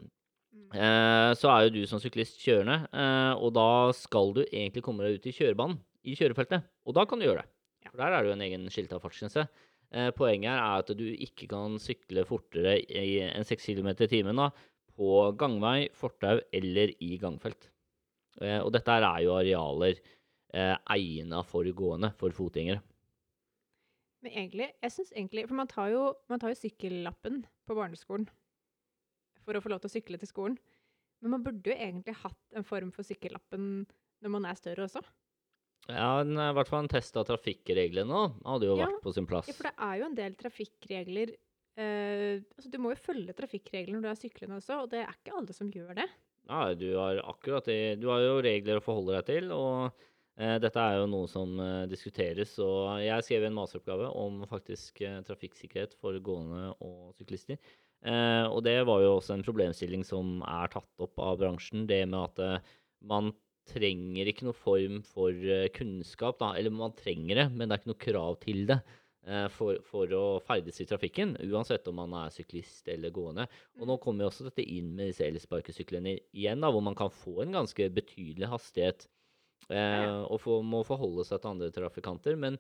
eh, 0.75 1.31
så 1.38 1.51
er 1.53 1.65
jo 1.65 1.73
du 1.75 1.81
som 1.89 2.01
syklist 2.03 2.41
kjørende, 2.41 2.81
eh, 2.89 3.33
og 3.38 3.53
da 3.57 3.69
skal 3.95 4.33
du 4.38 4.43
egentlig 4.43 4.83
komme 4.85 5.05
deg 5.05 5.19
ut 5.19 5.27
i 5.29 5.35
kjørebanen, 5.35 5.79
i 6.07 6.15
kjørefeltet. 6.17 6.65
Og 6.89 6.97
da 6.97 7.05
kan 7.07 7.21
du 7.21 7.27
gjøre 7.27 7.43
det. 7.43 7.51
Ja. 7.85 7.91
For 7.91 8.01
der 8.01 8.15
er 8.15 8.23
det 8.23 8.31
jo 8.31 8.38
en 8.38 8.47
egen 8.47 8.65
skilta 8.73 9.01
fartsgrense. 9.01 9.45
Poenget 10.15 10.53
er 10.53 10.79
at 10.79 10.88
du 10.95 11.03
ikke 11.03 11.50
kan 11.51 11.73
sykle 11.81 12.21
fortere 12.23 12.77
enn 12.88 13.43
6 13.43 13.65
km 13.73 13.89
i 13.91 14.07
timen 14.07 14.39
da, 14.39 14.45
på 14.95 15.09
gangvei, 15.35 15.89
fortau 15.91 16.38
eller 16.55 16.93
i 17.03 17.17
gangfelt. 17.19 17.67
Og 18.39 18.69
dette 18.71 18.95
er 18.95 19.17
jo 19.25 19.33
arealer 19.35 20.00
egna 20.95 21.41
for 21.43 21.67
gående, 21.75 22.13
for 22.21 22.31
fotgjengere. 22.38 22.79
Men 24.22 24.36
egentlig, 24.36 24.68
jeg 24.84 24.94
synes 24.94 25.13
egentlig 25.16 25.48
For 25.50 25.58
man 25.58 25.70
tar, 25.72 25.90
jo, 25.94 26.01
man 26.30 26.42
tar 26.42 26.54
jo 26.54 26.60
sykkellappen 26.60 27.42
på 27.68 27.78
barneskolen 27.78 28.28
for 29.42 29.58
å 29.58 29.62
få 29.63 29.72
lov 29.74 29.82
til 29.82 29.90
å 29.90 29.94
sykle 29.96 30.20
til 30.22 30.30
skolen. 30.30 30.58
Men 31.22 31.34
man 31.34 31.44
burde 31.46 31.72
jo 31.72 31.74
egentlig 31.74 32.13
hatt 32.22 32.58
en 32.58 32.66
form 32.66 32.92
for 32.94 33.06
sykkellappen 33.06 33.63
når 34.22 34.34
man 34.36 34.46
er 34.46 34.58
større 34.60 34.86
også. 34.86 35.01
Ja, 35.90 36.20
en, 36.22 36.36
i 36.38 36.51
hvert 36.54 36.70
fall 36.70 36.84
en 36.84 36.92
test 36.92 37.16
av 37.18 37.25
trafikkreglene 37.25 38.06
nå 38.06 38.22
hadde 38.46 38.68
jo 38.70 38.75
Ja, 38.78 38.86
vært 38.86 39.01
på 39.01 39.13
sin 39.16 39.25
plass. 39.30 39.50
Ja, 39.50 39.58
for 39.58 39.70
det 39.70 39.74
er 39.88 39.96
jo 39.98 40.10
en 40.12 40.18
del 40.20 40.36
trafikkregler 40.38 41.32
eh, 41.34 42.44
altså 42.54 42.70
Du 42.70 42.78
må 42.84 42.94
jo 42.94 43.00
følge 43.01 43.34
trafikkreglene 43.38 43.98
når 43.98 44.06
du 44.06 44.12
er 44.12 44.22
syklende 44.22 44.60
også, 44.62 44.84
og 44.84 44.92
det 44.94 45.01
er 45.01 45.16
ikke 45.16 45.34
alle 45.40 45.58
som 45.58 45.74
gjør 45.74 45.98
det. 46.04 46.08
Ja, 46.51 46.62
du 46.78 46.88
har 46.98 47.22
akkurat 47.32 47.66
det. 47.70 47.80
Du 48.01 48.10
har 48.13 48.22
jo 48.22 48.38
regler 48.46 48.78
å 48.78 48.86
forholde 48.86 49.18
deg 49.18 49.28
til, 49.30 49.51
og 49.56 50.06
dette 50.63 50.79
er 50.79 50.97
jo 51.01 51.07
noe 51.11 51.27
som 51.29 51.59
eh, 51.59 51.83
diskuteres. 51.91 52.55
Og 52.63 53.01
jeg 53.03 53.25
skrev 53.27 53.45
en 53.50 53.57
masteroppgave 53.57 54.07
om 54.17 54.41
faktisk 54.50 55.01
eh, 55.05 55.19
trafikksikkerhet 55.27 55.97
for 56.00 56.17
gående 56.23 56.71
og 56.79 57.11
syklister. 57.19 57.59
Eh, 58.01 58.45
og 58.47 58.63
det 58.65 58.79
var 58.88 59.03
jo 59.03 59.17
også 59.19 59.35
en 59.35 59.45
problemstilling 59.45 60.05
som 60.07 60.39
er 60.47 60.71
tatt 60.73 61.03
opp 61.05 61.19
av 61.21 61.38
bransjen, 61.43 61.83
det 61.89 62.03
med 62.09 62.21
at 62.23 62.41
eh, 62.41 62.71
man 63.11 63.33
trenger 63.69 64.25
ikke 64.31 64.47
noe 64.47 64.57
form 64.57 65.03
for 65.05 65.35
eh, 65.35 65.67
kunnskap, 65.75 66.39
da. 66.41 66.55
Eller 66.57 66.73
man 66.73 66.95
trenger 66.97 67.43
det, 67.43 67.47
men 67.53 67.67
det 67.67 67.75
er 67.75 67.83
ikke 67.83 67.91
noe 67.93 68.03
krav 68.07 68.39
til 68.41 68.65
det. 68.71 68.79
eh, 69.27 69.45
For, 69.53 69.77
for 69.85 70.15
å 70.17 70.23
ferdes 70.47 70.81
i 70.81 70.88
trafikken, 70.89 71.35
uansett 71.51 71.85
om 71.91 72.00
man 72.01 72.15
er 72.23 72.33
syklist 72.33 72.89
eller 72.89 73.13
gående. 73.13 73.45
Og 73.77 73.85
nå 73.91 74.00
kommer 74.01 74.25
jo 74.25 74.31
også 74.31 74.47
dette 74.50 74.65
inn 74.65 74.95
med 74.97 75.11
disse 75.11 75.27
elsparkesyklene 75.27 76.15
igjen, 76.33 76.63
da, 76.63 76.71
hvor 76.73 76.81
man 76.88 76.97
kan 76.97 77.13
få 77.13 77.43
en 77.43 77.59
ganske 77.59 77.91
betydelig 77.93 78.50
hastighet 78.50 79.05
eh, 79.70 80.22
og 80.25 80.39
for, 80.41 80.65
må 80.65 80.82
forholde 80.88 81.27
seg 81.27 81.44
til 81.44 81.53
andre 81.53 81.70
trafikanter. 81.75 82.39
Men 82.39 82.58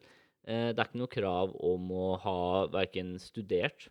Eh, 0.49 0.71
det 0.73 0.79
er 0.79 0.87
ikke 0.89 1.01
noe 1.01 1.11
krav 1.11 1.51
om 1.61 1.91
å 1.93 2.05
ha 2.23 2.37
verken 2.73 3.13
studert 3.21 3.89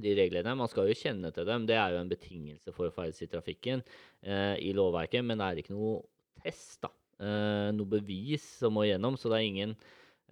de 0.00 0.12
reglene. 0.16 0.54
Man 0.58 0.68
skal 0.70 0.90
jo 0.90 0.96
kjenne 0.98 1.32
til 1.34 1.48
dem. 1.48 1.66
Det 1.68 1.78
er 1.78 1.94
jo 1.94 2.02
en 2.02 2.10
betingelse 2.10 2.74
for 2.76 2.88
å 2.88 2.94
ferdes 2.94 3.22
i 3.24 3.30
trafikken 3.30 3.82
eh, 4.22 4.56
i 4.60 4.74
lovverket, 4.76 5.24
men 5.24 5.40
det 5.40 5.46
er 5.48 5.62
ikke 5.62 5.76
noe 5.76 6.02
test, 6.44 6.82
da. 6.84 6.92
Eh, 7.20 7.70
noe 7.76 7.88
bevis 7.96 8.44
som 8.60 8.76
må 8.76 8.86
gjennom, 8.88 9.16
så 9.20 9.32
det 9.32 9.40
er 9.40 9.48
ingen 9.48 9.74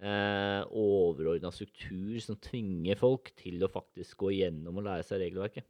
eh, 0.01 0.61
overordna 0.69 1.51
struktur 1.53 2.21
som 2.23 2.37
tvinger 2.41 2.99
folk 2.99 3.33
til 3.39 3.65
å 3.65 3.71
faktisk 3.73 4.21
gå 4.25 4.35
igjennom 4.37 4.79
og 4.79 4.87
lære 4.87 5.05
seg 5.05 5.23
regelverket. 5.25 5.67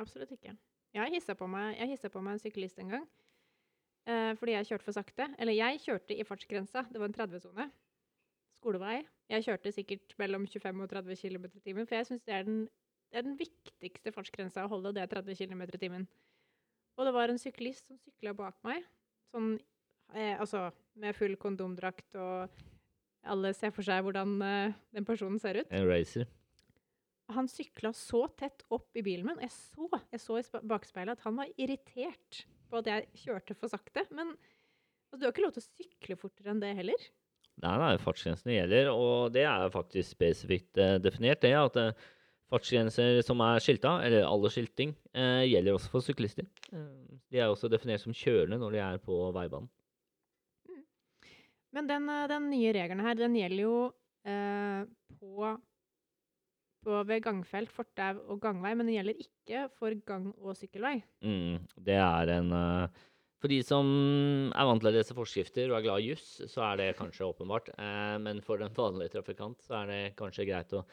Absolutt 0.00 0.34
ikke. 0.34 0.56
Jeg 0.96 1.14
hissa 1.14 1.36
på 1.38 1.46
på 1.46 2.22
meg 2.24 2.34
en 2.34 2.42
syklist 2.42 2.82
en 2.82 2.96
gang. 2.96 3.10
Eh, 4.08 4.32
fordi 4.40 4.52
jeg 4.56 4.66
kjørte 4.70 4.84
for 4.86 4.96
sakte. 4.96 5.26
Eller 5.38 5.52
jeg 5.56 5.80
kjørte 5.84 6.16
i 6.16 6.24
fartsgrensa. 6.24 6.86
Det 6.92 7.00
var 7.00 7.10
en 7.10 7.14
30-sone. 7.18 7.66
Skolevei. 8.60 9.00
Jeg 9.30 9.44
kjørte 9.46 9.72
sikkert 9.72 10.14
mellom 10.20 10.46
25 10.48 10.82
og 10.84 10.90
30 10.90 11.16
km 11.20 11.44
i 11.50 11.60
timen. 11.64 11.86
For 11.88 11.94
jeg 12.00 12.06
syns 12.10 12.22
det, 12.26 12.40
den- 12.46 12.68
det 13.10 13.18
er 13.18 13.22
den 13.26 13.36
viktigste 13.38 14.12
fartsgrensa 14.14 14.64
å 14.64 14.68
holde, 14.70 14.92
det 14.94 15.02
er 15.02 15.06
30 15.22 15.34
km 15.36 15.62
i 15.62 15.78
timen. 15.82 16.06
Og 16.98 17.06
det 17.06 17.12
var 17.14 17.28
en 17.32 17.38
syklist 17.38 17.86
som 17.88 17.96
sykla 17.98 18.34
bak 18.36 18.54
meg, 18.62 18.84
sånn 19.32 19.54
eh, 20.14 20.36
altså 20.38 20.70
med 21.00 21.16
full 21.16 21.34
kondomdrakt, 21.36 22.14
og 22.14 22.50
alle 23.24 23.52
ser 23.54 23.70
for 23.74 23.82
seg 23.82 24.02
hvordan 24.04 24.36
eh, 24.42 24.72
den 24.94 25.04
personen 25.08 25.38
ser 25.40 25.58
ut. 25.62 25.72
En 25.72 25.88
racer. 25.88 26.26
Han 27.30 27.48
sykla 27.48 27.92
så 27.94 28.24
tett 28.36 28.62
opp 28.70 28.94
i 28.98 29.02
bilen 29.06 29.26
min. 29.26 29.40
Jeg 29.40 29.50
så, 29.54 29.88
jeg 30.12 30.20
så 30.20 30.38
i 30.38 30.62
bakspeilet 30.66 31.18
at 31.18 31.24
han 31.24 31.36
var 31.38 31.50
irritert 31.56 32.44
på 32.70 32.80
at 32.80 32.90
jeg 32.90 33.24
kjørte 33.24 33.56
for 33.58 33.72
sakte. 33.72 34.06
Men 34.14 34.32
altså, 34.34 35.18
du 35.18 35.26
har 35.26 35.34
ikke 35.34 35.44
lov 35.46 35.56
til 35.56 35.64
å 35.64 35.68
sykle 35.68 36.18
fortere 36.20 36.54
enn 36.54 36.62
det 36.62 36.72
heller. 36.78 37.10
Nei, 37.60 37.74
nei, 37.82 37.90
fartsgrensene 38.00 38.54
gjelder, 38.56 38.88
og 38.94 39.34
det 39.34 39.44
er 39.44 39.72
faktisk 39.74 40.14
spesifikt 40.14 40.80
eh, 40.80 40.96
definert. 41.02 41.42
Det 41.44 41.52
at 41.58 41.76
eh, 41.76 42.06
fartsgrenser 42.50 43.20
som 43.26 43.42
er 43.44 43.60
skilta, 43.62 43.98
eller 44.06 44.24
aldersskilting, 44.28 44.94
eh, 45.12 45.42
gjelder 45.50 45.76
også 45.76 45.92
for 45.92 46.06
syklister. 46.06 46.48
Eh, 46.72 47.18
de 47.30 47.42
er 47.42 47.50
også 47.50 47.68
definert 47.72 48.02
som 48.02 48.16
kjørende 48.16 48.58
når 48.62 48.76
de 48.76 48.82
er 48.86 49.02
på 49.04 49.18
veibanen. 49.36 49.68
Men 51.76 51.90
den, 51.90 52.08
eh, 52.08 52.28
den 52.30 52.48
nye 52.50 52.72
regelen 52.74 53.04
her, 53.04 53.18
den 53.18 53.36
gjelder 53.38 53.62
jo 53.66 53.74
eh, 54.26 54.80
på, 55.20 55.52
på 56.84 57.02
ved 57.08 57.22
gangfelt, 57.24 57.72
fortau 57.74 58.20
og 58.30 58.40
gangvei, 58.42 58.72
men 58.76 58.88
den 58.88 58.96
gjelder 58.96 59.22
ikke 59.22 59.66
for 59.78 59.96
gang- 60.08 60.32
og 60.38 60.56
sykkelvei. 60.58 60.98
Mm, 61.24 61.60
det 61.86 61.98
er 62.00 62.32
en 62.38 62.52
uh, 62.56 63.06
For 63.40 63.48
de 63.52 63.60
som 63.64 63.86
er 64.52 64.66
vant 64.68 64.82
til 64.82 64.90
å 64.90 64.94
lese 64.94 65.16
forskrifter 65.16 65.70
og 65.70 65.78
er 65.78 65.84
glad 65.86 66.02
i 66.02 66.10
juss, 66.10 66.26
så 66.52 66.64
er 66.70 66.80
det 66.80 66.88
kanskje 66.98 67.28
åpenbart. 67.28 67.70
Uh, 67.76 68.16
men 68.20 68.42
for 68.44 68.60
den 68.60 68.72
vanlige 68.76 69.14
trafikant 69.16 69.60
så 69.64 69.82
er 69.82 69.92
det 69.92 70.00
kanskje 70.18 70.48
greit 70.48 70.74
å, 70.76 70.84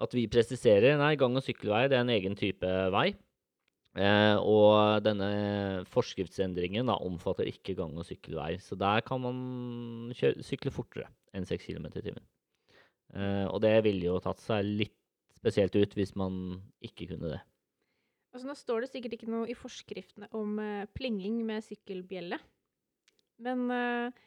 at 0.00 0.16
vi 0.16 0.28
presiserer 0.32 1.00
nei, 1.00 1.16
gang- 1.20 1.36
og 1.36 1.44
sykkelvei 1.44 1.86
det 1.88 1.98
er 1.98 2.06
en 2.06 2.14
egen 2.16 2.38
type 2.38 2.76
vei. 2.94 3.10
Eh, 3.98 4.36
og 4.46 5.02
denne 5.02 5.82
forskriftsendringen 5.90 6.86
da, 6.86 6.94
omfatter 7.02 7.48
ikke 7.50 7.74
gang- 7.74 7.96
og 7.98 8.06
sykkelvei. 8.06 8.52
Så 8.62 8.78
der 8.78 9.02
kan 9.02 9.18
man 9.24 10.12
kjøre, 10.14 10.44
sykle 10.46 10.70
fortere 10.70 11.08
enn 11.34 11.48
6 11.48 11.66
km 11.66 11.88
i 11.90 12.04
timen. 12.04 12.22
Og 13.50 13.58
det 13.64 13.74
ville 13.82 14.06
jo 14.06 14.20
tatt 14.22 14.38
seg 14.38 14.62
litt 14.62 14.99
spesielt 15.40 15.76
ut 15.76 15.96
hvis 15.96 16.12
man 16.18 16.60
ikke 16.84 17.08
kunne 17.12 17.32
det. 17.32 17.40
Altså, 18.30 18.46
nå 18.46 18.54
står 18.54 18.84
det 18.84 18.92
sikkert 18.92 19.16
ikke 19.16 19.30
noe 19.30 19.48
i 19.50 19.58
forskriftene 19.58 20.28
om 20.38 20.60
uh, 20.62 20.86
plinging 20.94 21.40
med 21.48 21.64
sykkelbjelle. 21.66 22.38
Men 23.42 23.66
uh, 23.72 24.22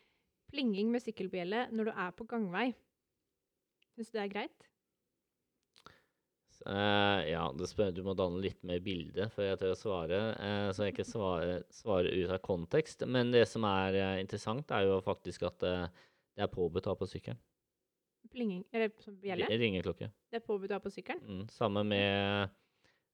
plinging 0.51 0.91
med 0.91 1.05
sykkelbjelle 1.05 1.69
når 1.71 1.89
du 1.89 1.93
er 1.95 2.11
på 2.17 2.27
gangvei, 2.27 2.67
syns 3.93 4.11
du 4.11 4.17
det 4.17 4.25
er 4.25 4.33
greit? 4.33 4.69
Eh, 6.63 7.21
ja, 7.27 7.41
det 7.59 7.67
spør, 7.67 7.89
du 7.91 8.05
må 8.05 8.13
danne 8.15 8.39
litt 8.39 8.61
mer 8.63 8.77
bilde 8.79 9.25
før 9.33 9.49
jeg 9.49 9.57
tør 9.59 9.73
å 9.73 9.79
svare, 9.79 10.19
så 10.71 10.85
jeg 10.85 10.93
ikke 10.93 11.05
svarer, 11.09 11.65
svarer 11.75 12.13
ut 12.13 12.31
av 12.31 12.39
kontekst. 12.45 13.03
Men 13.03 13.33
det 13.33 13.41
som 13.51 13.65
er 13.67 13.97
interessant, 14.21 14.71
er 14.71 14.85
jo 14.87 15.01
faktisk 15.03 15.43
at 15.49 15.57
det 15.59 16.45
er 16.45 16.53
påbudt 16.53 16.87
å 16.87 16.93
ha 16.93 17.01
på 17.01 17.09
sykkelen. 17.09 17.41
Plinging, 18.31 18.63
eller 18.71 18.91
bjelle? 19.21 19.47
Ringeklokke. 19.59 20.09
Det 20.31 20.39
er 20.39 20.45
påbudt 20.45 20.71
å 20.71 20.79
ha 20.79 20.83
på 20.83 20.91
sykkelen? 20.93 21.21
Mm, 21.27 21.43
samme 21.51 21.83
med 21.85 22.49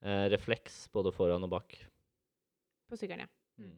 eh, 0.06 0.26
refleks 0.34 0.84
både 0.94 1.12
foran 1.16 1.44
og 1.48 1.52
bak. 1.56 1.76
På 2.90 3.00
sykkelen, 3.00 3.26
ja. 3.26 3.64
Mm. 3.64 3.76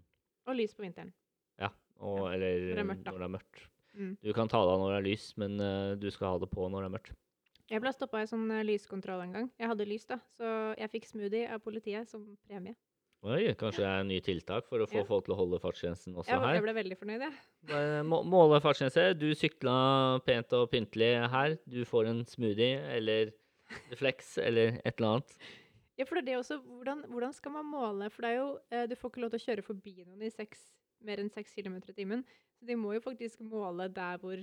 Og 0.50 0.58
lys 0.58 0.76
på 0.76 0.86
vinteren. 0.86 1.14
Ja, 1.62 1.72
og, 2.00 2.28
eller 2.34 2.68
når 2.68 2.76
det 2.76 2.84
er 2.84 2.90
mørkt, 2.92 3.08
det 3.08 3.28
er 3.28 3.36
mørkt. 3.38 3.66
Mm. 3.92 4.14
Du 4.24 4.32
kan 4.36 4.52
ta 4.52 4.62
det 4.64 4.76
av 4.76 4.84
når 4.84 4.94
det 4.94 5.00
er 5.00 5.08
lys, 5.10 5.26
men 5.42 5.58
uh, 5.60 5.98
du 6.00 6.08
skal 6.14 6.36
ha 6.36 6.42
det 6.42 6.52
på 6.52 6.68
når 6.68 6.86
det 6.86 6.92
er 6.92 6.96
mørkt. 6.98 7.18
Jeg 7.72 7.84
ble 7.84 7.92
stoppa 7.96 8.20
i 8.20 8.28
sånn 8.28 8.50
eh, 8.52 8.66
lyskontroll 8.68 9.22
en 9.24 9.36
gang. 9.36 9.52
Jeg 9.60 9.72
hadde 9.72 9.88
lys, 9.88 10.06
da, 10.10 10.18
så 10.36 10.48
jeg 10.76 10.92
fikk 10.92 11.08
smoothie 11.08 11.48
av 11.56 11.62
politiet 11.64 12.10
som 12.12 12.26
premie. 12.50 12.76
Oi, 13.22 13.52
kanskje 13.54 13.84
det 13.84 13.86
er 13.90 14.00
en 14.02 14.08
ny 14.10 14.18
tiltak 14.26 14.66
for 14.66 14.82
å 14.82 14.88
få 14.90 15.04
Ja. 15.04 15.06
folk 15.06 15.26
til 15.28 15.36
å 15.36 15.38
holde 15.38 15.60
fartsgrensen 15.62 16.16
også 16.18 16.40
her? 16.42 16.56
jeg 16.56 16.64
ble 16.64 16.74
veldig 16.74 16.98
fornøyd, 16.98 17.22
jeg. 17.22 17.34
Ja. 17.70 18.02
Måle 18.04 18.58
fartsgrense. 18.64 19.04
Du 19.20 19.28
sykla 19.38 20.20
pent 20.26 20.52
og 20.58 20.72
pyntelig 20.72 21.30
her. 21.30 21.58
Du 21.70 21.84
får 21.86 22.08
en 22.10 22.24
smoothie 22.26 22.80
eller 22.98 23.32
refleks 23.92 24.38
eller 24.42 24.80
et 24.84 24.96
eller 24.98 25.08
annet. 25.20 25.36
Ja, 26.00 26.06
for 26.10 26.16
det 26.20 26.34
er 26.34 26.40
også. 26.42 26.58
Hvordan, 26.66 27.04
hvordan 27.12 27.34
skal 27.38 27.52
man 27.54 27.66
måle? 27.70 28.10
For 28.10 28.22
det 28.26 28.32
er 28.32 28.38
jo, 28.40 28.60
eh, 28.72 28.88
du 28.88 28.96
får 28.96 29.12
ikke 29.12 29.22
lov 29.22 29.30
til 29.36 29.40
å 29.40 29.46
kjøre 29.46 29.64
forbi 29.70 29.94
noen 30.08 30.24
i 30.26 30.30
seks, 30.34 30.72
mer 31.06 31.18
enn 31.22 31.30
6 31.30 31.54
km 31.54 31.78
i 31.78 31.94
timen. 31.94 32.26
Så 32.58 32.66
de 32.66 32.74
må 32.76 32.96
jo 32.96 33.02
faktisk 33.06 33.40
måle 33.46 33.86
der 33.94 34.18
hvor 34.18 34.42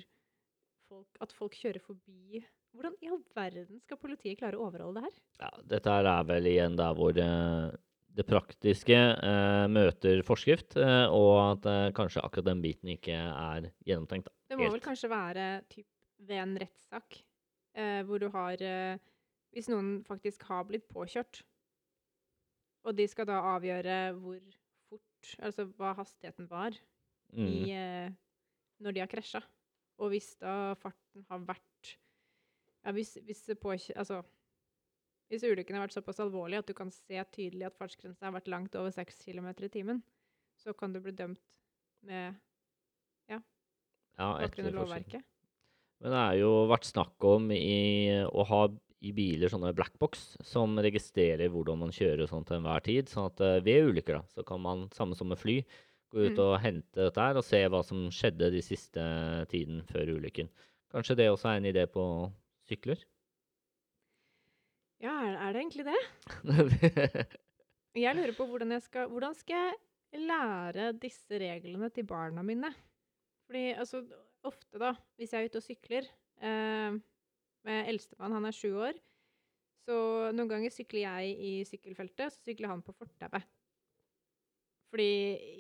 folk, 0.88 1.06
at 1.20 1.32
folk 1.32 1.52
kjører 1.58 1.82
forbi. 1.82 2.44
Hvordan 2.76 2.94
i 3.02 3.08
all 3.10 3.24
verden 3.34 3.80
skal 3.82 3.96
politiet 3.98 4.38
klare 4.38 4.54
å 4.54 4.68
overholde 4.70 5.00
det 5.02 5.08
her? 5.08 5.20
Ja, 5.40 5.50
dette 5.66 5.90
her 5.90 6.04
er 6.06 6.22
vel 6.30 6.44
igjen 6.46 6.76
der 6.78 6.94
hvor 6.94 7.16
eh, 7.18 7.76
det 8.16 8.24
praktiske 8.26 8.96
eh, 8.96 9.66
møter 9.70 10.22
forskrift, 10.26 10.76
eh, 10.80 11.06
og 11.12 11.32
at 11.52 11.66
eh, 11.70 11.90
kanskje 11.96 12.22
akkurat 12.24 12.48
den 12.48 12.62
biten 12.64 12.90
ikke 12.94 13.14
er 13.14 13.68
gjennomtenkt. 13.86 14.26
Da. 14.30 14.34
Det 14.54 14.58
må 14.58 14.70
vel 14.72 14.82
kanskje 14.82 15.10
være 15.12 15.44
typ 15.70 15.86
ved 16.26 16.40
en 16.42 16.56
rettssak 16.58 17.20
eh, 17.78 18.00
hvor 18.08 18.18
du 18.22 18.28
har 18.34 18.60
eh, 18.64 18.98
Hvis 19.54 19.68
noen 19.72 20.02
faktisk 20.04 20.42
har 20.50 20.64
blitt 20.68 20.88
påkjørt, 20.92 21.42
og 22.84 22.96
de 22.98 23.06
skal 23.08 23.26
da 23.28 23.38
avgjøre 23.56 23.94
hvor 24.18 24.40
fort 24.88 25.30
Altså 25.44 25.64
hva 25.78 25.94
hastigheten 25.98 26.48
var 26.50 26.76
Mm. 27.28 27.44
i, 27.44 27.70
eh, 27.76 28.08
når 28.80 28.94
de 28.96 29.00
har 29.02 29.08
krasja. 29.12 29.42
Og 30.00 30.08
hvis 30.14 30.30
da 30.40 30.72
farten 30.80 31.26
har 31.28 31.42
vært 31.44 31.90
Ja, 32.86 32.92
hvis, 32.96 33.18
hvis, 33.20 33.42
det 33.44 33.58
påkjø- 33.60 33.98
altså, 34.00 34.22
hvis 35.28 35.44
ulykken 35.44 35.76
har 35.76 35.86
vært 35.86 35.96
såpass 35.96 36.20
alvorlig 36.24 36.58
at 36.60 36.68
du 36.68 36.74
kan 36.76 36.90
se 36.94 37.22
tydelig 37.34 37.66
at 37.68 37.76
fartsgrensa 37.78 38.26
har 38.28 38.34
vært 38.36 38.48
langt 38.48 38.76
over 38.80 38.92
6 38.94 39.18
km 39.26 39.50
i 39.66 39.72
timen, 39.72 40.02
så 40.58 40.72
kan 40.74 40.92
du 40.94 41.00
bli 41.04 41.12
dømt 41.12 41.58
med 42.08 42.36
Ja, 43.28 43.40
bakgrunn 44.18 44.48
etter 44.48 44.74
lovverket. 44.74 45.26
Men 46.02 46.14
det 46.14 46.20
har 46.22 46.36
jo 46.38 46.52
vært 46.70 46.86
snakk 46.88 47.24
om 47.26 47.50
i, 47.54 48.08
å 48.26 48.44
ha 48.46 48.60
i 48.98 49.12
biler 49.14 49.50
sånne 49.50 49.70
blackbox 49.78 50.38
som 50.46 50.78
registrerer 50.82 51.50
hvordan 51.52 51.78
man 51.84 51.92
kjører 51.94 52.24
og 52.24 52.30
sånn 52.32 52.46
til 52.46 52.58
enhver 52.58 52.82
tid. 52.86 53.10
Sånn 53.10 53.28
at 53.30 53.42
eh, 53.44 53.60
ved 53.66 53.90
ulykker 53.92 54.18
da, 54.18 54.22
så 54.34 54.42
kan 54.46 54.62
man, 54.62 54.86
samme 54.94 55.18
som 55.18 55.30
med 55.30 55.38
fly, 55.38 55.60
gå 56.08 56.24
ut 56.24 56.38
Mm. 56.38 56.42
og 56.46 56.54
hente 56.62 57.04
dette 57.04 57.20
her 57.20 57.36
og 57.36 57.44
se 57.44 57.60
hva 57.68 57.82
som 57.84 58.08
skjedde 58.14 58.50
de 58.54 58.62
siste 58.64 59.02
tiden 59.52 59.82
før 59.90 60.14
ulykken. 60.16 60.48
Kanskje 60.90 61.18
det 61.18 61.28
også 61.30 61.50
er 61.52 61.60
en 61.60 61.68
idé 61.68 61.84
på 61.90 62.02
sykler? 62.66 63.02
Ja, 65.02 65.14
er, 65.30 65.52
det 65.54 65.60
egentlig 65.62 65.86
det? 65.86 65.98
Jeg 67.98 68.14
lurer 68.14 68.34
på 68.36 68.46
hvordan 68.46 68.72
jeg 68.76 68.82
skal 68.84 69.08
Hvordan 69.10 69.34
skal 69.34 69.72
jeg 70.12 70.22
lære 70.28 70.92
disse 71.02 71.38
reglene 71.40 71.88
til 71.90 72.06
barna 72.06 72.42
mine? 72.46 72.70
Fordi 73.48 73.72
altså, 73.74 74.02
ofte, 74.46 74.78
da, 74.78 74.92
hvis 75.16 75.32
jeg 75.32 75.42
er 75.42 75.50
ute 75.50 75.60
og 75.60 75.64
sykler 75.64 76.08
eh, 76.40 76.98
med 77.66 77.90
eldstemann, 77.90 78.36
han 78.36 78.48
er 78.48 78.56
sju 78.56 78.70
år, 78.76 78.96
så 79.88 79.96
noen 80.36 80.50
ganger 80.50 80.72
sykler 80.72 81.04
jeg 81.04 81.34
i 81.48 81.52
sykkelfeltet, 81.68 82.32
så 82.34 82.44
sykler 82.44 82.72
han 82.72 82.84
på 82.84 82.94
fortauet. 82.96 83.44
Fordi 84.92 85.10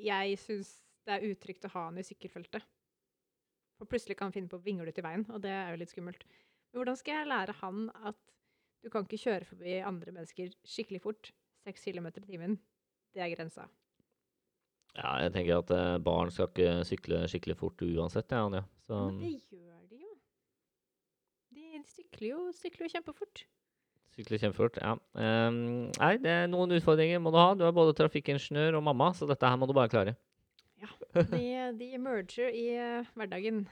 jeg 0.04 0.38
syns 0.40 0.72
det 1.08 1.16
er 1.16 1.28
utrygt 1.30 1.64
å 1.64 1.72
ha 1.74 1.86
han 1.88 2.00
i 2.00 2.06
sykkelfeltet. 2.06 2.64
For 3.80 3.88
plutselig 3.88 4.18
kan 4.18 4.28
han 4.28 4.36
finne 4.36 4.52
på 4.52 4.60
å 4.60 4.64
vingle 4.64 4.88
ut 4.88 5.00
i 5.00 5.04
veien, 5.04 5.24
og 5.32 5.40
det 5.44 5.52
er 5.54 5.72
jo 5.72 5.80
litt 5.80 5.92
skummelt. 5.92 6.24
Men 6.28 6.82
hvordan 6.82 7.00
skal 7.00 7.20
jeg 7.20 7.30
lære 7.32 7.56
han 7.62 7.88
at 8.08 8.20
du 8.84 8.90
kan 8.92 9.06
ikke 9.06 9.20
kjøre 9.24 9.48
forbi 9.48 9.80
andre 9.84 10.14
mennesker 10.14 10.54
skikkelig 10.66 11.02
fort? 11.04 11.32
6 11.68 11.90
km 11.90 12.08
i 12.08 12.24
timen. 12.24 12.56
Det 13.14 13.24
er 13.24 13.34
grensa. 13.34 13.66
Ja, 14.96 15.18
jeg 15.22 15.34
tenker 15.34 15.60
at 15.60 15.70
eh, 15.74 15.98
barn 16.02 16.30
skal 16.34 16.48
ikke 16.48 16.70
sykle 16.88 17.20
skikkelig 17.30 17.58
fort 17.60 17.82
uansett, 17.84 18.32
ja, 18.32 18.46
Anja. 18.46 18.64
Så 18.86 19.04
Men 19.10 19.20
det 19.20 19.34
gjør 19.52 19.82
de 19.90 20.00
jo. 20.02 20.14
De 21.54 21.82
sykler 21.86 22.28
jo, 22.30 22.40
sykler 22.56 22.86
jo 22.86 22.94
kjempefort. 22.96 23.44
Sykler 24.16 24.40
kjempefort, 24.42 24.80
ja. 24.82 24.96
Um, 25.14 25.60
nei, 25.92 26.14
det 26.22 26.32
er 26.32 26.48
noen 26.50 26.74
utfordringer 26.78 27.20
må 27.22 27.30
du 27.34 27.38
ha. 27.38 27.52
Du 27.54 27.66
er 27.68 27.76
både 27.76 27.94
trafikkingeniør 27.98 28.80
og 28.80 28.86
mamma, 28.88 29.12
så 29.14 29.28
dette 29.30 29.46
her 29.46 29.60
må 29.60 29.68
du 29.68 29.76
bare 29.76 29.92
klare. 29.92 30.16
De, 31.14 31.44
de 31.78 31.88
merger 31.98 32.54
i 32.54 32.66
eh, 32.78 33.06
hverdagen. 33.18 33.64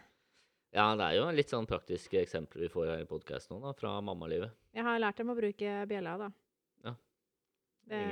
Ja, 0.74 0.90
det 0.98 1.06
er 1.06 1.16
jo 1.18 1.26
litt 1.34 1.52
sånn 1.52 1.68
praktiske 1.68 2.18
eksempler 2.20 2.66
vi 2.66 2.70
får 2.72 2.88
her 2.90 3.04
i 3.04 3.08
podkasten 3.08 3.56
nå, 3.56 3.62
da, 3.64 3.74
fra 3.78 3.94
mammalivet. 4.04 4.54
Jeg 4.76 4.84
har 4.86 4.98
lært 5.00 5.20
dem 5.20 5.32
å 5.32 5.36
bruke 5.38 5.76
bjella, 5.88 6.16
da. 6.20 6.30
Ja. 6.84 6.94
Det 7.92 8.02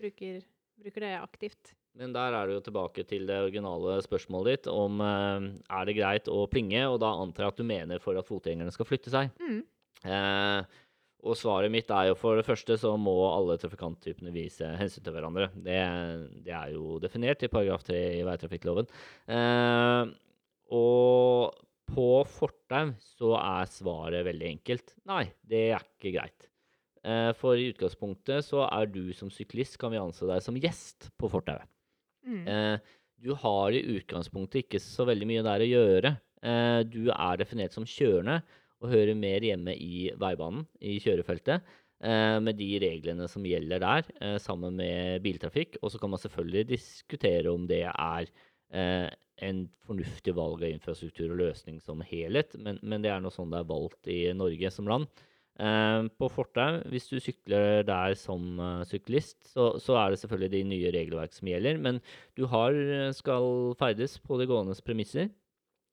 bruker, 0.00 0.44
bruker 0.80 1.06
det 1.08 1.16
aktivt. 1.18 1.74
Men 1.94 2.14
der 2.14 2.34
er 2.34 2.48
det 2.48 2.56
jo 2.56 2.62
tilbake 2.66 3.04
til 3.06 3.26
det 3.28 3.36
originale 3.38 4.00
spørsmålet 4.02 4.56
ditt 4.56 4.70
om 4.72 5.02
eh, 5.04 5.50
er 5.78 5.84
det 5.86 5.98
greit 5.98 6.30
å 6.30 6.46
plinge, 6.50 6.80
og 6.90 6.98
da 7.02 7.12
antar 7.22 7.46
jeg 7.46 7.54
at 7.54 7.60
du 7.60 7.68
mener 7.68 8.02
for 8.02 8.18
at 8.18 8.30
fotgjengerne 8.30 8.72
skal 8.74 8.88
flytte 8.88 9.12
seg. 9.14 9.30
Mm. 9.42 9.60
Eh, 10.04 10.80
og 11.24 11.38
svaret 11.40 11.72
mitt 11.72 11.88
er 11.94 12.10
jo 12.10 12.16
for 12.20 12.36
det 12.36 12.44
første 12.44 12.76
så 12.80 12.90
må 13.00 13.14
alle 13.30 13.56
trafikanttypene 13.60 14.32
vise 14.34 14.68
hensyn 14.76 15.04
til 15.06 15.14
hverandre. 15.14 15.48
Det, 15.54 15.78
det 16.44 16.52
er 16.52 16.74
jo 16.74 16.98
definert 17.00 17.46
i 17.46 17.52
paragraf 17.52 17.86
3 17.86 18.00
i 18.18 18.24
veitrafikkloven. 18.26 18.90
Eh, 19.32 20.10
og 20.74 21.63
på 21.90 22.08
fortau 22.28 22.94
så 23.02 23.36
er 23.38 23.70
svaret 23.70 24.26
veldig 24.26 24.50
enkelt. 24.56 24.94
Nei, 25.08 25.26
det 25.46 25.68
er 25.76 25.84
ikke 25.84 26.14
greit. 26.16 26.48
Eh, 27.04 27.30
for 27.36 27.60
i 27.60 27.68
utgangspunktet 27.68 28.46
så 28.46 28.64
er 28.66 28.88
du 28.88 29.12
som 29.16 29.30
syklist, 29.32 29.76
kan 29.80 29.92
vi 29.92 30.00
anse 30.00 30.26
deg 30.28 30.40
som 30.44 30.56
gjest 30.56 31.10
på 31.20 31.28
fortauet. 31.32 31.68
Mm. 32.24 32.44
Eh, 32.48 32.92
du 33.24 33.32
har 33.40 33.76
i 33.76 33.84
utgangspunktet 33.98 34.64
ikke 34.64 34.80
så 34.82 35.06
veldig 35.08 35.28
mye 35.28 35.44
der 35.44 35.64
å 35.64 35.70
gjøre. 35.70 36.14
Eh, 36.44 36.80
du 36.88 37.12
er 37.12 37.40
definert 37.40 37.76
som 37.76 37.88
kjørende 37.88 38.40
og 38.84 38.90
hører 38.92 39.16
mer 39.16 39.44
hjemme 39.44 39.76
i 39.76 40.10
veibanen, 40.20 40.66
i 40.80 40.98
kjørefeltet, 41.00 41.64
med 42.04 42.58
de 42.58 42.66
reglene 42.82 43.24
som 43.30 43.46
gjelder 43.48 43.80
der, 43.80 44.08
sammen 44.42 44.74
med 44.76 45.22
biltrafikk. 45.24 45.78
Og 45.80 45.88
så 45.94 45.96
kan 46.02 46.10
man 46.12 46.20
selvfølgelig 46.20 46.66
diskutere 46.74 47.48
om 47.54 47.64
det 47.70 47.86
er 47.86 48.28
en 48.74 49.60
fornuftig 49.86 50.34
valg 50.34 50.62
av 50.62 50.70
infrastruktur 50.70 51.28
og 51.28 51.38
løsning 51.38 51.80
som 51.82 52.02
helhet, 52.06 52.56
men, 52.58 52.80
men 52.82 53.04
det 53.04 53.12
er 53.12 53.22
nå 53.22 53.30
sånn 53.34 53.52
det 53.52 53.60
er 53.60 53.70
valgt 53.70 54.10
i 54.10 54.18
Norge 54.34 54.70
som 54.74 54.90
land. 54.90 55.06
Eh, 55.54 56.06
på 56.18 56.28
fortau, 56.34 56.80
hvis 56.90 57.06
du 57.06 57.20
sykler 57.22 57.84
der 57.86 58.16
som 58.18 58.58
eh, 58.58 58.82
syklist, 58.90 59.38
så, 59.52 59.68
så 59.78 59.94
er 60.00 60.10
det 60.10 60.18
selvfølgelig 60.18 60.50
de 60.50 60.62
nye 60.66 60.92
regelverk 60.96 61.34
som 61.36 61.50
gjelder. 61.50 61.78
Men 61.78 62.00
du 62.34 62.42
har, 62.50 62.74
eh, 62.74 63.12
skal 63.14 63.74
ferdes 63.78 64.18
på 64.18 64.38
de 64.40 64.48
gåendes 64.50 64.82
premisser, 64.82 65.30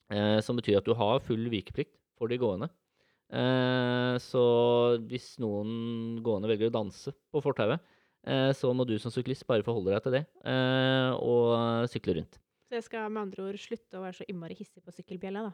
eh, 0.09 0.39
som 0.41 0.57
betyr 0.57 0.79
at 0.81 0.89
du 0.89 0.95
har 0.97 1.21
full 1.21 1.45
vikeplikt 1.53 1.93
for 2.17 2.31
de 2.31 2.41
gående. 2.41 2.71
Eh, 3.31 4.17
så 4.25 4.45
hvis 5.05 5.35
noen 5.39 6.17
gående 6.25 6.49
velger 6.49 6.71
å 6.71 6.77
danse 6.81 7.13
på 7.31 7.45
fortauet, 7.45 7.85
eh, 8.25 8.49
så 8.57 8.73
må 8.73 8.87
du 8.89 8.97
som 8.99 9.13
syklist 9.13 9.45
bare 9.45 9.65
forholde 9.67 9.93
deg 9.93 10.07
til 10.07 10.17
det 10.17 10.25
eh, 10.41 11.13
og 11.21 11.85
sykle 11.93 12.17
rundt. 12.17 12.40
Så 12.71 12.77
jeg 12.79 12.85
skal 12.87 13.09
med 13.11 13.25
andre 13.25 13.43
ord 13.49 13.57
slutte 13.59 13.99
å 13.99 14.03
være 14.05 14.15
så 14.21 14.25
innmari 14.31 14.55
hissig 14.55 14.79
på 14.79 14.93
sykkelbjella, 14.95 15.41
da. 15.49 15.51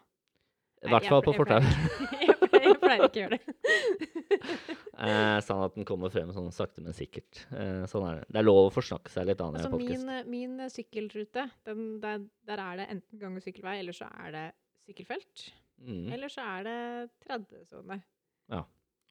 I 0.86 0.92
hvert 0.94 1.08
fall 1.10 1.24
på 1.26 1.34
fortauet. 1.34 1.66
Jeg 2.28 2.36
pleier, 2.52 2.68
jeg 2.68 2.78
pleier 2.84 3.02
ikke 3.08 3.18
å 3.18 3.24
gjøre 3.24 3.38
det. 3.38 3.54
Eh, 4.98 5.38
sånn 5.46 5.60
at 5.62 5.76
den 5.76 5.86
kommer 5.86 6.10
frem 6.10 6.30
sånn 6.34 6.48
sakte, 6.54 6.82
men 6.82 6.96
sikkert. 6.96 7.44
Eh, 7.54 7.84
sånn 7.90 8.06
er 8.08 8.16
det. 8.18 8.24
Det 8.34 8.40
er 8.40 8.46
lov 8.48 8.60
å 8.64 8.72
forsnakke 8.74 9.12
seg 9.14 9.28
litt 9.30 9.42
annet 9.44 9.68
Altså 9.68 9.78
min, 9.78 10.08
min 10.32 10.56
eh, 10.64 10.72
sykkelrute, 10.74 11.44
den, 11.70 11.84
der, 12.02 12.24
der 12.50 12.62
er 12.64 12.80
det 12.80 12.88
enten 12.96 13.22
gang- 13.22 13.38
og 13.38 13.46
sykkelvei, 13.46 13.76
eller 13.84 13.98
så 13.98 14.08
er 14.24 14.34
det 14.34 14.46
sykkelfelt. 14.88 15.44
Mm. 15.86 16.08
Eller 16.16 16.34
så 16.34 16.46
er 16.56 16.66
det 16.66 16.78
30-sone. 17.28 18.00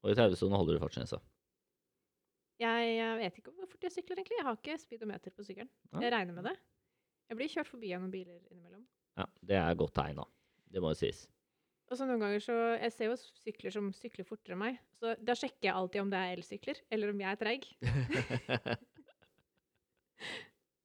Og 0.06 0.12
i 0.12 0.16
30-sonen 0.18 0.58
holder 0.58 0.76
du 0.76 0.82
fartsgrensa. 0.82 1.18
Jeg, 2.62 2.90
jeg 2.96 3.16
vet 3.20 3.40
ikke 3.40 3.52
hvor 3.52 3.68
fort 3.68 3.86
jeg 3.86 3.94
sykler, 3.98 4.20
egentlig. 4.20 4.38
Jeg 4.38 4.46
har 4.46 4.58
ikke 4.58 4.76
speedometer 4.80 5.34
på 5.34 5.44
sykkelen. 5.44 5.70
Ja. 5.90 6.02
Jeg 6.06 6.12
regner 6.14 6.36
med 6.38 6.46
det. 6.50 6.56
Jeg 7.26 7.38
blir 7.38 7.50
kjørt 7.50 7.70
forbi 7.70 7.94
av 7.94 8.02
noen 8.02 8.12
biler 8.12 8.38
innimellom. 8.50 8.84
Ja, 9.16 9.26
det 9.50 9.56
er 9.58 9.78
godt 9.80 9.96
tegn, 9.96 10.20
da. 10.20 10.26
Det 10.70 10.82
må 10.82 10.92
jo 10.92 10.98
sies. 11.00 11.24
Og 11.86 11.98
så 11.98 12.06
noen 12.06 12.22
ganger 12.22 12.42
så 12.42 12.54
Jeg 12.74 12.92
ser 12.94 13.06
jo 13.12 13.16
sykler 13.16 13.70
som 13.74 13.92
sykler 13.94 14.26
fortere 14.26 14.56
enn 14.56 14.62
meg, 14.64 14.78
så 14.98 15.14
da 15.22 15.34
sjekker 15.38 15.68
jeg 15.68 15.74
alltid 15.78 16.02
om 16.02 16.10
det 16.12 16.20
er 16.20 16.34
elsykler, 16.34 16.78
eller 16.92 17.12
om 17.12 17.20
jeg 17.22 17.30
er 17.30 17.40
treig. 17.42 17.62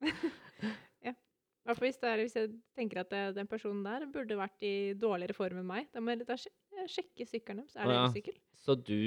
ja. 1.07 1.13
I 1.13 1.69
hvert 1.69 1.77
fall 1.79 1.87
hvis, 1.87 2.01
er, 2.05 2.21
hvis 2.21 2.37
jeg 2.37 2.53
tenker 2.77 3.01
at 3.01 3.09
det, 3.13 3.23
den 3.37 3.49
personen 3.49 3.83
der 3.85 4.05
burde 4.13 4.37
vært 4.37 4.59
i 4.65 4.93
dårligere 4.97 5.37
form 5.37 5.57
enn 5.61 5.71
meg. 5.73 5.89
Da 5.93 6.01
må 6.01 6.13
jeg 6.13 6.25
da 6.29 6.37
sjekke 6.37 7.25
sykkelen 7.29 7.63
deres. 7.63 7.75
Er 7.77 7.85
det 7.89 7.97
ja. 7.97 8.05
elsykkel? 8.05 8.37
Så 8.61 8.77
du 8.77 9.01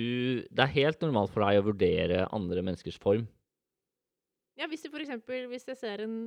Det 0.50 0.62
er 0.66 0.76
helt 0.80 1.02
normalt 1.02 1.30
for 1.34 1.46
deg 1.46 1.62
å 1.62 1.68
vurdere 1.70 2.26
andre 2.34 2.62
menneskers 2.66 2.98
form. 3.02 3.26
Ja, 4.58 4.66
hvis, 4.70 4.82
du 4.86 4.90
for 4.90 5.02
eksempel, 5.02 5.48
hvis 5.50 5.66
jeg 5.66 5.78
ser 5.78 6.04
en 6.04 6.18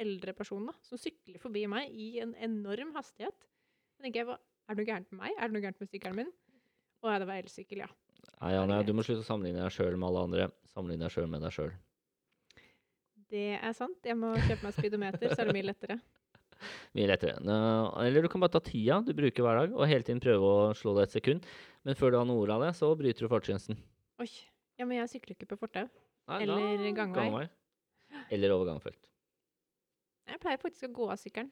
eldre 0.00 0.32
person 0.36 0.64
da, 0.66 0.72
som 0.86 0.98
sykler 0.98 1.38
forbi 1.42 1.66
meg 1.70 1.90
i 1.92 2.18
en 2.24 2.34
enorm 2.40 2.94
hastighet, 2.96 3.48
Da 3.98 4.06
tenker 4.06 4.22
jeg 4.22 4.26
hva, 4.26 4.38
er 4.68 4.74
det 4.74 4.82
noe 4.82 4.88
gærent 4.88 5.10
med 5.12 5.20
meg? 5.20 5.34
Er 5.38 5.48
det 5.50 5.54
noe 5.54 5.62
gærent 5.62 5.80
med 5.82 5.90
sykkelen 5.92 6.16
min? 6.16 6.30
Å 7.02 7.10
ja, 7.12 7.18
det 7.22 7.26
var 7.28 7.38
elsykkel, 7.42 7.82
ja. 7.84 7.88
Nei, 8.40 8.52
Anja, 8.58 8.80
du 8.86 8.92
må 8.94 9.02
slutte 9.06 9.22
å 9.22 9.26
sammenligne 9.26 9.62
deg 9.62 9.74
sjøl 9.74 9.94
med 9.98 10.08
alle 10.08 10.22
andre. 10.26 10.46
Sammenligne 10.72 11.06
deg 11.06 11.14
sjøl 11.14 11.28
med 11.30 11.42
deg 11.44 11.54
sjøl. 11.54 11.70
Det 13.32 13.44
er 13.58 13.72
sant. 13.76 13.98
Jeg 14.06 14.18
må 14.18 14.32
kjøpe 14.44 14.66
meg 14.66 14.74
speedometer, 14.76 15.30
så 15.32 15.42
er 15.42 15.50
det 15.50 15.56
mye 15.56 15.68
lettere. 15.70 15.98
Mye 16.94 17.08
lettere. 17.10 17.40
Eller 18.06 18.22
du 18.22 18.28
kan 18.30 18.42
bare 18.44 18.52
ta 18.54 18.60
tida 18.62 19.00
du 19.02 19.10
bruker 19.18 19.42
hver 19.42 19.56
dag, 19.62 19.72
og 19.74 19.88
hele 19.90 20.06
tiden 20.06 20.20
prøve 20.22 20.46
å 20.46 20.74
slå 20.78 20.92
det 20.98 21.08
et 21.08 21.14
sekund. 21.16 21.46
Men 21.82 21.96
før 21.98 22.12
du 22.14 22.18
har 22.20 22.26
noe 22.28 22.42
ord 22.44 22.52
av 22.54 22.62
det, 22.62 22.68
så 22.78 22.90
bryter 22.98 23.26
du 23.26 23.30
fartsgrensen. 23.32 23.78
Oi. 24.22 24.28
Ja, 24.78 24.86
men 24.86 25.00
jeg 25.00 25.10
sykler 25.10 25.34
ikke 25.34 25.48
på 25.54 25.58
fortau. 25.64 25.88
Eller 26.38 26.78
da- 26.78 26.92
gangvei. 27.00 27.48
Eller 28.30 28.54
over 28.54 28.68
gangfelt. 28.70 29.00
Jeg 30.28 30.40
pleier 30.42 30.60
faktisk 30.62 30.88
å 30.88 30.92
gå 30.96 31.08
av 31.12 31.18
sykkelen. 31.20 31.50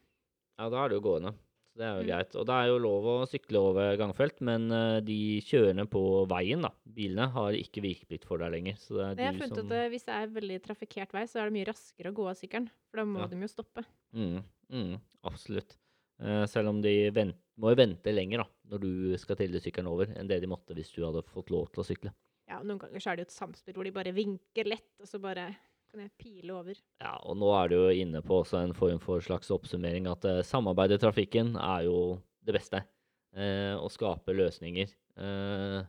Ja, 0.60 0.68
da 0.70 0.84
er 0.84 0.88
det 0.92 0.98
jo 1.00 1.04
gående. 1.06 1.32
Så 1.70 1.78
det 1.78 1.86
er 1.86 1.94
jo 1.96 2.02
Mm. 2.02 2.08
greit. 2.10 2.34
Og 2.36 2.46
det 2.46 2.54
er 2.54 2.66
jo 2.66 2.78
lov 2.82 3.04
å 3.06 3.26
sykle 3.30 3.58
over 3.62 3.96
gangfelt, 3.96 4.40
men 4.40 4.70
eh, 4.72 5.00
de 5.00 5.40
kjørende 5.40 5.86
på 5.88 6.26
veien, 6.28 6.62
da, 6.62 6.70
bilene, 6.84 7.28
har 7.30 7.52
ikke 7.52 7.80
vikeplikt 7.84 8.24
for 8.26 8.38
deg 8.38 8.50
lenger. 8.52 8.74
Så 8.76 8.96
det 8.98 9.04
er 9.06 9.14
jeg 9.16 9.26
har 9.34 9.38
funnet 9.40 9.54
som 9.54 9.66
at 9.66 9.72
eh, 9.78 9.88
hvis 9.90 10.04
det 10.04 10.14
er 10.16 10.26
veldig 10.34 10.58
trafikkert 10.62 11.12
vei, 11.12 11.22
så 11.30 11.40
er 11.40 11.44
det 11.50 11.54
mye 11.54 11.68
raskere 11.70 12.10
å 12.10 12.16
gå 12.16 12.26
av 12.28 12.34
sykkelen. 12.36 12.68
For 12.90 12.96
da 12.96 13.04
må 13.04 13.20
Ja. 13.20 13.26
de 13.28 13.36
jo 13.36 13.46
stoppe. 13.48 13.84
mm, 14.12 14.42
mm, 14.70 15.00
Absolutt. 15.24 15.76
Eh, 16.20 16.44
selv 16.46 16.68
om 16.68 16.80
de 16.82 17.10
vent, 17.10 17.36
må 17.56 17.70
jo 17.70 17.76
vente 17.76 18.12
lenger 18.12 18.38
da, 18.38 18.46
når 18.68 18.80
du 18.80 19.16
skal 19.16 19.36
trille 19.36 19.60
sykkelen 19.60 19.86
over, 19.88 20.06
enn 20.18 20.26
det 20.28 20.40
de 20.40 20.46
måtte 20.48 20.74
hvis 20.74 20.92
du 20.92 21.02
hadde 21.04 21.22
fått 21.24 21.50
lov 21.50 21.70
til 21.72 21.82
å 21.82 21.86
sykle. 21.86 22.12
Ja, 22.48 22.58
og 22.58 22.66
Noen 22.66 22.80
ganger 22.80 22.98
så 23.00 23.12
er 23.12 23.16
det 23.16 23.22
jo 23.28 23.30
et 23.30 23.38
samspill 23.38 23.74
hvor 23.74 23.84
de 23.84 23.92
bare 23.92 24.12
vinker 24.12 24.66
lett, 24.66 24.90
og 25.00 25.06
så 25.06 25.20
bare 25.22 25.56
kan 25.90 26.04
jeg 26.04 26.12
pile 26.20 26.54
over. 26.54 26.78
Ja, 27.02 27.16
og 27.26 27.38
nå 27.40 27.50
er 27.58 27.70
du 27.70 27.76
jo 27.76 27.92
inne 28.02 28.22
på 28.24 28.40
også 28.42 28.62
en 28.62 28.74
form 28.76 29.00
for 29.02 29.22
slags 29.24 29.50
oppsummering 29.54 30.06
at 30.10 30.26
uh, 30.28 30.40
samarbeid 30.46 30.94
i 30.94 31.00
trafikken 31.02 31.56
er 31.58 31.86
jo 31.88 31.96
det 32.46 32.54
beste. 32.56 32.82
Uh, 33.34 33.76
å 33.78 33.86
skape 33.92 34.34
løsninger 34.34 34.90
uh, 35.22 35.82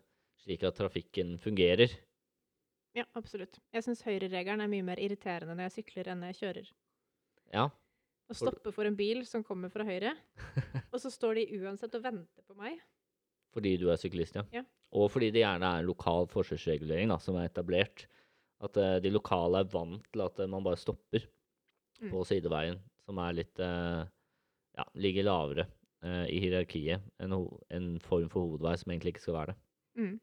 slik 0.43 0.65
at 0.67 0.77
trafikken 0.77 1.37
fungerer. 1.41 1.93
Ja, 2.97 3.05
absolutt. 3.15 3.61
Jeg 3.71 3.85
syns 3.85 4.03
høyreregelen 4.03 4.63
er 4.63 4.71
mye 4.71 4.85
mer 4.85 4.99
irriterende 5.01 5.55
når 5.55 5.69
jeg 5.69 5.77
sykler 5.79 6.11
enn 6.11 6.21
når 6.21 6.33
jeg 6.33 6.41
kjører. 6.41 6.71
Ja, 7.51 7.69
Å 8.31 8.35
stoppe 8.37 8.71
for 8.71 8.87
en 8.87 8.95
bil 8.95 9.25
som 9.27 9.43
kommer 9.43 9.71
fra 9.73 9.83
høyre, 9.83 10.13
og 10.93 10.97
så 11.03 11.11
står 11.11 11.41
de 11.41 11.61
uansett 11.61 11.95
og 11.97 12.03
venter 12.05 12.45
på 12.47 12.55
meg. 12.59 12.79
fordi 13.51 13.75
du 13.79 13.89
er 13.91 13.99
syklist, 13.99 14.37
ja. 14.39 14.45
Ja. 14.55 14.63
Og 14.95 15.09
fordi 15.11 15.31
det 15.31 15.43
gjerne 15.43 15.67
er 15.67 15.81
en 15.81 15.87
lokal 15.89 16.27
forskjellsregulering 16.31 17.11
da, 17.11 17.17
som 17.19 17.35
er 17.39 17.49
etablert. 17.49 18.05
At 18.61 18.77
eh, 18.77 18.97
de 19.03 19.11
lokale 19.13 19.63
er 19.63 19.69
vant 19.71 20.03
til 20.13 20.23
at 20.25 20.39
eh, 20.39 20.49
man 20.49 20.65
bare 20.65 20.79
stopper 20.79 21.27
Mm. 22.01 22.09
på 22.09 22.23
sideveien, 22.25 22.79
som 23.05 23.19
er 23.21 23.35
litt 23.37 23.59
eh, 23.61 24.07
Ja, 24.73 24.85
ligger 24.97 25.27
lavere 25.27 25.67
i 26.01 26.39
hierarkiet 26.41 27.03
enn 27.21 27.35
en 27.69 27.99
form 28.01 28.25
for 28.31 28.41
hovedvei 28.41 28.71
som 28.79 28.89
egentlig 28.89 29.11
ikke 29.13 29.21
skal 29.21 29.35
være 29.35 29.51
det. 29.51 29.57
Mm. 30.01 30.15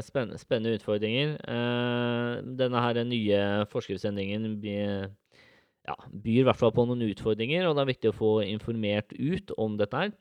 Spennende, 0.00 0.38
spennende 0.40 0.78
utfordringer. 0.78 1.34
Denne 2.56 2.80
her 2.86 3.02
nye 3.04 3.42
forskriftsendringen 3.68 4.46
ja, 4.62 5.96
byr 6.08 6.40
i 6.40 6.46
hvert 6.46 6.60
fall 6.62 6.72
på 6.72 6.86
noen 6.88 7.04
utfordringer, 7.10 7.66
og 7.68 7.76
det 7.76 7.84
er 7.84 7.90
viktig 7.92 8.12
å 8.12 8.16
få 8.16 8.32
informert 8.46 9.12
ut 9.18 9.52
om 9.60 9.76
dette 9.76 10.04
her. 10.04 10.14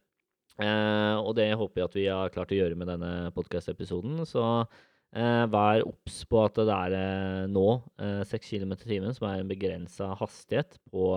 Eh, 0.62 1.18
og 1.22 1.36
det 1.38 1.52
håper 1.58 1.82
jeg 1.82 1.88
at 1.88 1.98
vi 1.98 2.08
har 2.10 2.34
klart 2.34 2.52
å 2.54 2.58
gjøre 2.58 2.78
med 2.78 2.90
denne 2.92 3.32
podkast-episoden. 3.36 4.20
Så 4.28 4.44
vær 5.12 5.84
obs 5.84 6.22
på 6.32 6.40
at 6.46 6.56
det 6.56 6.72
er 6.72 6.94
eh, 6.96 7.48
nå 7.52 7.66
eh, 8.00 8.22
6 8.28 8.54
km 8.54 8.76
i 8.78 8.86
timen 8.86 9.16
som 9.16 9.28
er 9.28 9.42
en 9.42 9.50
begrensa 9.50 10.14
hastighet 10.16 10.78
på 10.92 11.08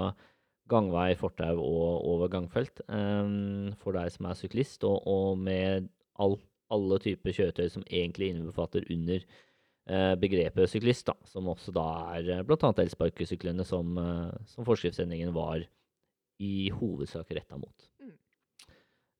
gangvei, 0.70 1.12
fortau 1.20 1.60
og 1.60 2.08
over 2.10 2.32
gangfelt 2.32 2.82
eh, 2.88 3.30
for 3.78 3.94
deg 3.94 4.10
som 4.14 4.30
er 4.30 4.38
syklist, 4.38 4.84
og, 4.88 5.04
og 5.06 5.38
med 5.38 5.88
all, 6.18 6.38
alle 6.74 6.98
typer 7.04 7.36
kjøretøy 7.36 7.68
som 7.70 7.86
egentlig 7.86 8.32
innbefatter 8.32 8.86
under 8.90 9.20
eh, 9.22 10.14
begrepet 10.20 10.72
syklist, 10.72 11.06
da, 11.10 11.14
som 11.28 11.52
også 11.52 11.74
da 11.76 11.86
er 12.16 12.32
eh, 12.38 12.44
bl.a. 12.46 12.72
elsparkesyklene 12.72 13.66
som, 13.68 13.94
eh, 14.00 14.44
som 14.50 14.66
forskriftsendringen 14.66 15.34
var 15.36 15.64
i 16.42 16.70
hovedsak 16.74 17.30
retta 17.36 17.58
mot. 17.60 17.90
Mm. 18.02 18.14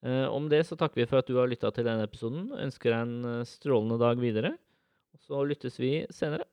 Eh, 0.05 0.27
om 0.29 0.49
det 0.51 0.65
så 0.69 0.77
takker 0.77 1.03
vi 1.03 1.09
for 1.09 1.23
at 1.23 1.29
du 1.31 1.39
har 1.39 1.49
lytta 1.49 1.71
til 1.73 1.87
denne 1.87 2.05
episoden. 2.09 2.51
Ønsker 2.61 2.93
deg 2.93 3.05
en 3.07 3.29
eh, 3.31 3.49
strålende 3.49 4.01
dag 4.03 4.21
videre. 4.21 4.55
Så 5.25 5.45
lyttes 5.49 5.81
vi 5.81 6.07
senere. 6.11 6.45